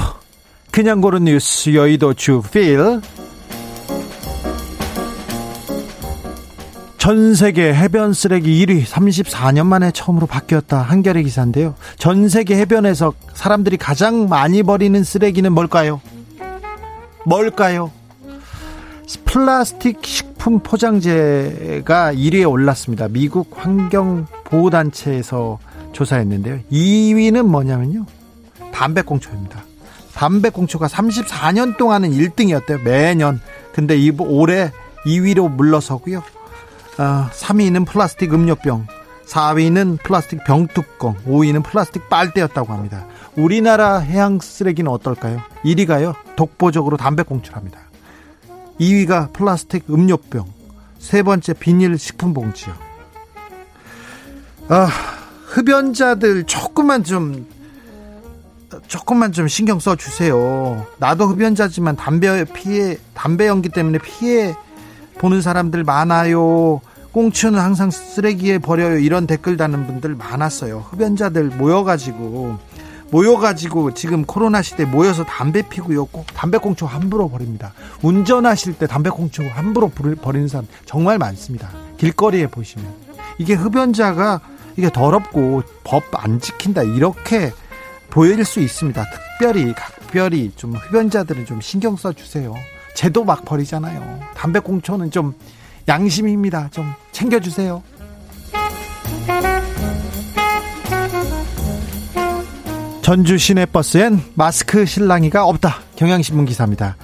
[0.75, 2.99] 그냥 고른 뉴스 여의도 주필
[6.97, 10.81] 전 세계 해변 쓰레기 1위 34년 만에 처음으로 바뀌었다.
[10.81, 11.75] 한겨레 기사인데요.
[11.97, 16.01] 전 세계 해변에서 사람들이 가장 많이 버리는 쓰레기는 뭘까요?
[17.25, 17.89] 뭘까요?
[19.23, 23.07] 플라스틱 식품 포장재가 1위에 올랐습니다.
[23.07, 25.57] 미국 환경보호단체에서
[25.93, 26.59] 조사했는데요.
[26.69, 28.05] 2위는 뭐냐면요.
[28.73, 29.63] 담배꽁초입니다.
[30.15, 32.81] 담배꽁초가 34년 동안은 1등이었대요.
[32.81, 33.41] 매년.
[33.73, 34.71] 근데 이 올해
[35.05, 36.23] 2위로 물러서고요.
[36.97, 38.87] 아, 3위는 플라스틱 음료병,
[39.27, 43.05] 4위는 플라스틱 병뚜껑, 5위는 플라스틱 빨대였다고 합니다.
[43.35, 45.41] 우리나라 해양 쓰레기는 어떨까요?
[45.65, 46.15] 1위가요.
[46.37, 47.79] 독보적으로 담배꽁초랍니다.
[48.79, 50.45] 2위가 플라스틱 음료병,
[50.97, 52.73] 세 번째 비닐 식품 봉지요.
[54.69, 54.87] 아,
[55.47, 57.45] 흡연자들 조금만 좀
[58.87, 60.85] 조금만 좀 신경 써 주세요.
[60.97, 64.55] 나도 흡연자지만 담배 피해 담배 연기 때문에 피해
[65.17, 66.81] 보는 사람들 많아요.
[67.11, 68.97] 꽁초는 항상 쓰레기에 버려요.
[68.97, 70.85] 이런 댓글 다는 분들 많았어요.
[70.89, 72.57] 흡연자들 모여가지고
[73.11, 76.05] 모여가지고 지금 코로나 시대 에 모여서 담배 피고요.
[76.05, 77.73] 꼭 담배 꽁초 함부로 버립니다.
[78.01, 81.69] 운전하실 때 담배 꽁초 함부로 버리- 버리는 사람 정말 많습니다.
[81.97, 82.85] 길거리에 보시면
[83.37, 84.41] 이게 흡연자가
[84.75, 87.53] 이게 더럽고 법 안 지킨다 이렇게
[88.09, 89.03] 보일 수 있습니다.
[89.09, 92.53] 특별히 각별히 좀 흡연자들은 좀 신경 써 주세요.
[92.95, 94.21] 쟤도 막 버리잖아요.
[94.35, 95.33] 담배꽁초는 좀
[95.87, 96.69] 양심입니다.
[96.71, 97.83] 좀 챙겨 주세요.
[103.01, 105.81] 전주 시내버스엔 마스크 실랑이가 없다.
[105.95, 106.95] 경향신문 기사입니다.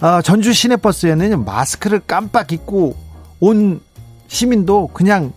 [0.00, 2.96] 아, 전주 시내버스에는 마스크를 깜빡 잊고
[3.38, 3.80] 온
[4.26, 5.32] 시민도 그냥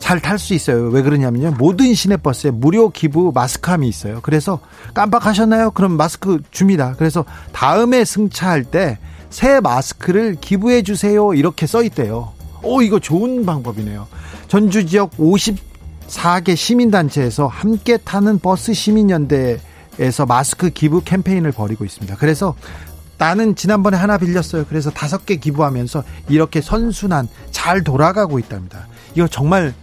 [0.00, 0.88] 잘 탈 수 있어요.
[0.88, 1.54] 왜 그러냐면요.
[1.58, 4.18] 모든 시내버스에 무료 기부 마스크함이 있어요.
[4.22, 4.58] 그래서
[4.94, 5.70] 깜빡하셨나요?
[5.70, 6.94] 그럼 마스크 줍니다.
[6.98, 8.98] 그래서 다음에 승차할 때
[9.30, 11.32] 새 마스크를 기부해 주세요.
[11.34, 12.32] 이렇게 써 있대요.
[12.62, 14.06] 오, 이거 좋은 방법이네요.
[14.48, 22.16] 전주 지역 54개 시민단체에서 함께 타는 버스 시민연대에서 마스크 기부 캠페인을 벌이고 있습니다.
[22.16, 22.54] 그래서
[23.18, 24.66] 나는 지난번에 하나 빌렸어요.
[24.68, 28.88] 그래서 다섯 개 기부하면서 이렇게 선순환 잘 돌아가고 있답니다.
[29.14, 29.74] 이거 정말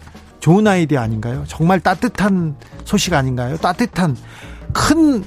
[0.47, 1.43] 좋은 아이디어 아닌가요?
[1.45, 3.57] 정말 따뜻한 소식 아닌가요?
[3.57, 4.15] 따뜻한
[4.71, 5.25] 큰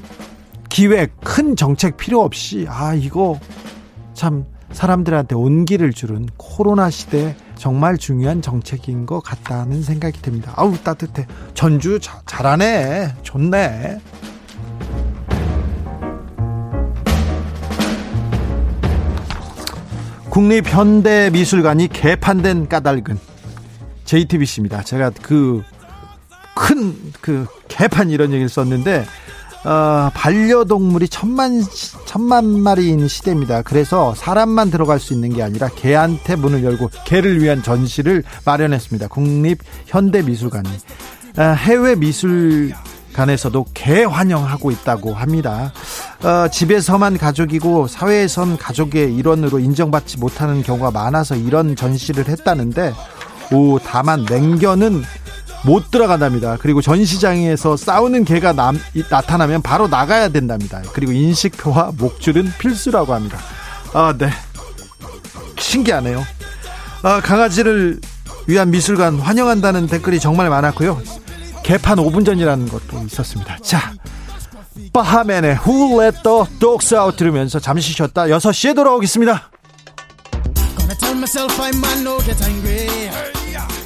[0.70, 3.38] 기획, 큰 정책 필요 없이 아 이거
[4.14, 10.54] 참 사람들한테 온기를 주는 코로나 시대에 정말 중요한 정책인 것 같다는 생각이 듭니다.
[10.56, 11.26] 아우 따뜻해.
[11.52, 13.16] 전주 자- 잘하네.
[13.22, 13.98] 좋네.
[20.30, 23.18] 국립현대미술관이 개판된 까닭은
[24.10, 24.82] JTBC입니다.
[24.82, 29.06] 제가 그큰그 개판 이런 얘기를 썼는데
[29.64, 31.62] 어, 반려동물이 천만
[32.06, 33.62] 천만 마리인 시대입니다.
[33.62, 39.06] 그래서 사람만 들어갈 수 있는 게 아니라 개한테 문을 열고 개를 위한 전시를 마련했습니다.
[39.08, 40.68] 국립 현대미술관이
[41.36, 42.72] 아, 해외 미술
[43.12, 45.72] 간에서도 개 환영하고 있다고 합니다.
[46.24, 52.92] 어, 집에서만 가족이고 사회에선 가족의 일원으로 인정받지 못하는 경우가 많아서 이런 전시를 했다는데
[53.52, 55.04] 오 다만 냉견은
[55.64, 56.56] 못 들어간답니다.
[56.58, 58.78] 그리고 전시장에서 싸우는 개가 남,
[59.10, 60.82] 나타나면 바로 나가야 된답니다.
[60.92, 63.38] 그리고 인식표와 목줄은 필수라고 합니다.
[63.92, 64.30] 아, 네.
[65.58, 66.24] 신기하네요.
[67.02, 68.00] 아, 강아지를
[68.46, 71.00] 위한 미술관 환영한다는 댓글이 정말 많았고요.
[71.62, 73.58] 개판 5분 전이라는 것도 있었습니다.
[73.62, 73.92] 자,
[74.92, 79.49] 바하맨의 Who Let the Dogs Out 들으면서 잠시 쉬었다 6시에 돌아오겠습니다.
[81.20, 82.86] myself, I man, no get angry.
[82.86, 83.79] Hey, yeah.